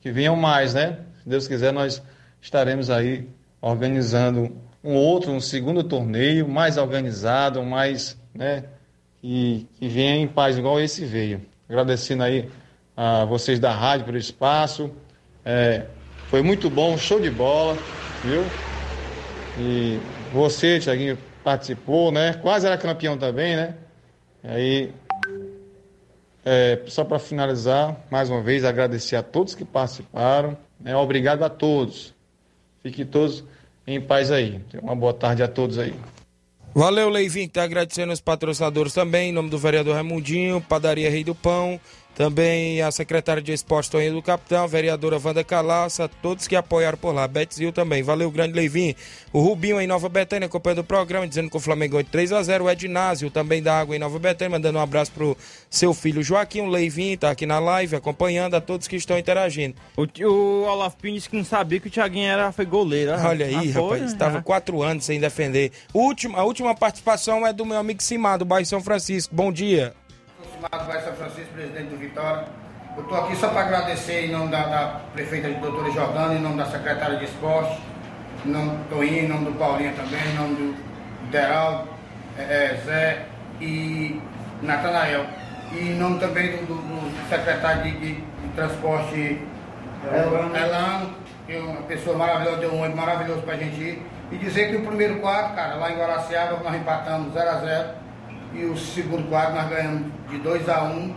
[0.00, 1.00] que venham mais, né?
[1.30, 2.02] Deus quiser, nós
[2.40, 3.28] estaremos aí
[3.60, 8.64] organizando um outro, um segundo torneio, mais organizado, mais, né?
[9.20, 11.42] Que venha em paz, igual esse veio.
[11.68, 12.48] Agradecendo aí
[12.96, 14.90] a vocês da rádio pelo espaço.
[15.44, 15.86] É,
[16.28, 17.76] foi muito bom, show de bola,
[18.24, 18.42] viu?
[19.58, 19.98] E
[20.32, 22.34] você, Tiaguinho, participou, né?
[22.34, 23.74] Quase era campeão também, né?
[24.42, 24.92] Aí,
[26.44, 30.56] é, só para finalizar, mais uma vez, agradecer a todos que participaram.
[30.80, 30.96] Né?
[30.96, 32.14] Obrigado a todos.
[32.82, 33.44] Fiquem todos
[33.86, 34.60] em paz aí.
[34.82, 35.94] Uma boa tarde a todos aí.
[36.74, 41.34] Valeu, Leivinho, tá agradecendo os patrocinadores também, em nome do vereador Ramundinho, Padaria Rei do
[41.34, 41.80] Pão,
[42.20, 46.98] também a secretária de Esporte Toninho do Capitão, a vereadora Wanda Calaça, todos que apoiaram
[46.98, 48.02] por lá, Betzil também.
[48.02, 48.94] Valeu, grande Leivinho.
[49.32, 52.42] O Rubinho em Nova Betânia, acompanhando o programa, dizendo que o Flamengo de 3 a
[52.42, 55.34] 0 O Ednásio também da Água em Nova Betânia, mandando um abraço pro
[55.70, 59.76] seu filho Joaquim, o Leivinho, tá aqui na live, acompanhando a todos que estão interagindo.
[59.96, 63.14] O, o Olaf Pinho disse que não sabia que o Thiaguinho era, foi goleiro.
[63.14, 64.06] Ah, Olha aí, ah, rapaz, né?
[64.08, 65.72] estava quatro anos sem defender.
[65.94, 69.34] O último, a última participação é do meu amigo Simar, do bairro São Francisco.
[69.34, 69.94] Bom dia.
[70.60, 72.44] Simado Vai São Francisco, presidente do Vitória.
[72.94, 76.38] Eu estou aqui só para agradecer em nome da, da prefeita de doutora Jordana, em
[76.40, 77.80] nome da secretária de esporte,
[78.44, 81.88] em nome do Toinho, em nome do Paulinho também, em nome do Deraldo,
[82.36, 82.42] eh,
[82.74, 83.22] eh, Zé
[83.60, 84.20] e
[84.60, 85.24] Natanael.
[85.72, 89.40] E em nome também do, do- do secretário de, de- de transporte
[90.12, 90.54] Elano.
[90.56, 91.14] Elano,
[91.46, 94.02] que é uma pessoa maravilhosa, deu um ônibus maravilhoso para a gente ir.
[94.30, 97.88] E dizer que o primeiro quadro, cara, lá em Guaraciaba, nós empatamos 0 a 0
[98.54, 101.14] e o segundo quadro nós ganhamos de 2 a 1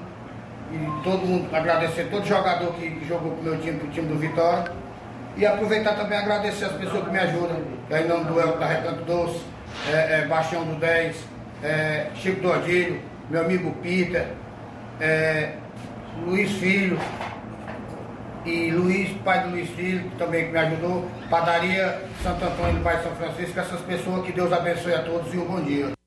[0.72, 4.18] e todo mundo, agradecer todo jogador que, que jogou pro meu time, pro time do
[4.18, 4.72] Vitória.
[5.36, 7.58] E aproveitar também agradecer as pessoas que me ajudam,
[7.90, 9.42] é em nome do Elton da Recanto Doce,
[9.92, 11.16] é, é, Baixão do 10,
[11.64, 14.28] é, Chico do Odílio, meu amigo Peter,
[15.00, 15.54] é,
[16.24, 17.00] Luiz Filho
[18.46, 23.02] e Luiz, pai do Luiz Filho, também que me ajudou, Padaria Santo Antônio do Pai
[23.02, 26.03] São Francisco, essas pessoas que Deus abençoe a todos e um bom dia.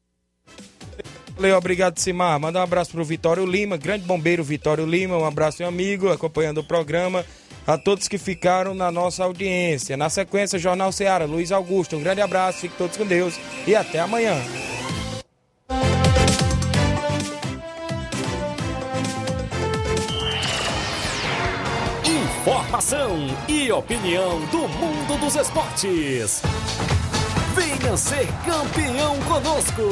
[1.36, 2.40] Valeu, obrigado, Simar.
[2.40, 5.18] Manda um abraço pro Vitório Lima, grande bombeiro Vitório Lima.
[5.18, 7.26] Um abraço, meu amigo, acompanhando o programa.
[7.66, 9.96] A todos que ficaram na nossa audiência.
[9.96, 11.96] Na sequência, Jornal Ceará, Luiz Augusto.
[11.96, 14.34] Um grande abraço, fiquem todos com Deus e até amanhã.
[22.04, 26.40] Informação e opinião do mundo dos esportes.
[27.56, 29.82] Venha ser campeão conosco.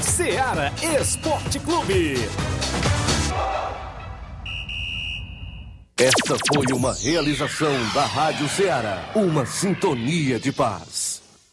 [0.00, 2.14] Seara Esporte Clube.
[5.98, 11.13] Esta foi uma realização da Rádio Ceará, uma sintonia de paz.